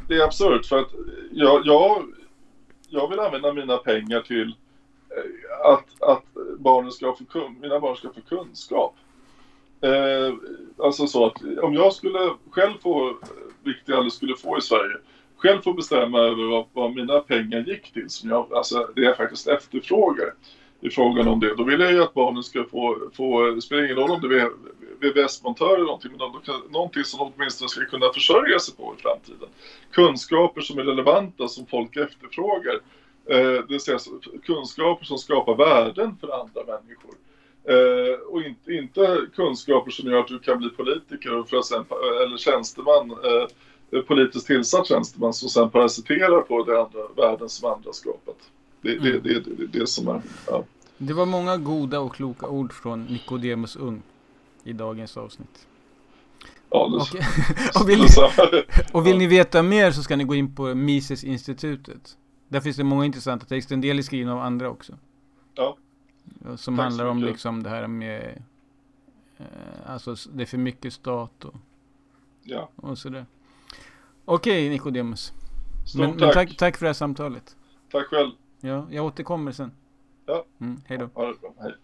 [0.07, 0.91] det är absurt för att
[1.31, 2.03] jag, jag,
[2.89, 4.55] jag vill använda mina pengar till
[5.63, 6.23] att, att
[6.57, 8.95] barnen ska få, mina barn ska få kunskap.
[9.81, 10.33] Eh,
[10.77, 13.17] alltså så att om jag skulle själv få,
[13.63, 14.97] vilket jag aldrig skulle få i Sverige,
[15.37, 19.17] själv få bestämma över vad, vad mina pengar gick till, som jag, alltså det jag
[19.17, 20.33] faktiskt efterfrågar
[20.81, 21.55] i frågan om det.
[21.55, 24.41] Då vill jag ju att barnen ska få, få det spelar ingen roll om det
[24.41, 24.51] är
[24.99, 28.95] VVS-montör eller någonting, men de kan, någonting som de åtminstone ska kunna försörja sig på
[28.97, 29.49] i framtiden.
[29.91, 32.79] Kunskaper som är relevanta, som folk efterfrågar.
[33.25, 37.15] Eh, det vill säga så- kunskaper som skapar värden för andra människor.
[37.63, 41.65] Eh, och inte, inte kunskaper som gör att du kan bli politiker och för att
[41.65, 41.85] sen,
[42.23, 47.93] eller tjänsteman, eh, politiskt tillsatt tjänsteman som sen parasiterar på det andra värden som andra
[47.93, 48.37] skapat.
[48.81, 49.21] Det är det, Mm.
[49.23, 50.21] det, det, det, som är...
[50.47, 50.63] Ja.
[50.97, 54.01] Det var många goda och kloka ord från Nikodemus Ung
[54.63, 55.67] i dagens avsnitt.
[56.69, 57.21] Ja, det, Okej.
[57.81, 58.05] och, vill
[58.93, 62.17] och vill ni veta mer så ska ni gå in på Mises-institutet.
[62.51, 64.97] Där finns det många intressanta texter, en del är skrivna av andra också.
[65.55, 65.77] Ja.
[66.55, 67.31] Som Tack handlar om mycket.
[67.31, 68.41] liksom det här med
[69.37, 69.45] eh,
[69.85, 71.55] Alltså det är för mycket stat och,
[72.43, 72.69] ja.
[72.75, 73.25] och sådär.
[74.25, 75.33] Okej Nikodemus.
[75.87, 76.33] Stort Men, men tack.
[76.33, 77.55] tack, tack för det här samtalet.
[77.91, 78.31] Tack själv.
[78.61, 79.71] Ja, jag återkommer sen.
[80.25, 80.45] Ja.
[80.59, 81.09] Mm, hej då.
[81.13, 81.53] Ha det bra.
[81.59, 81.75] Hej.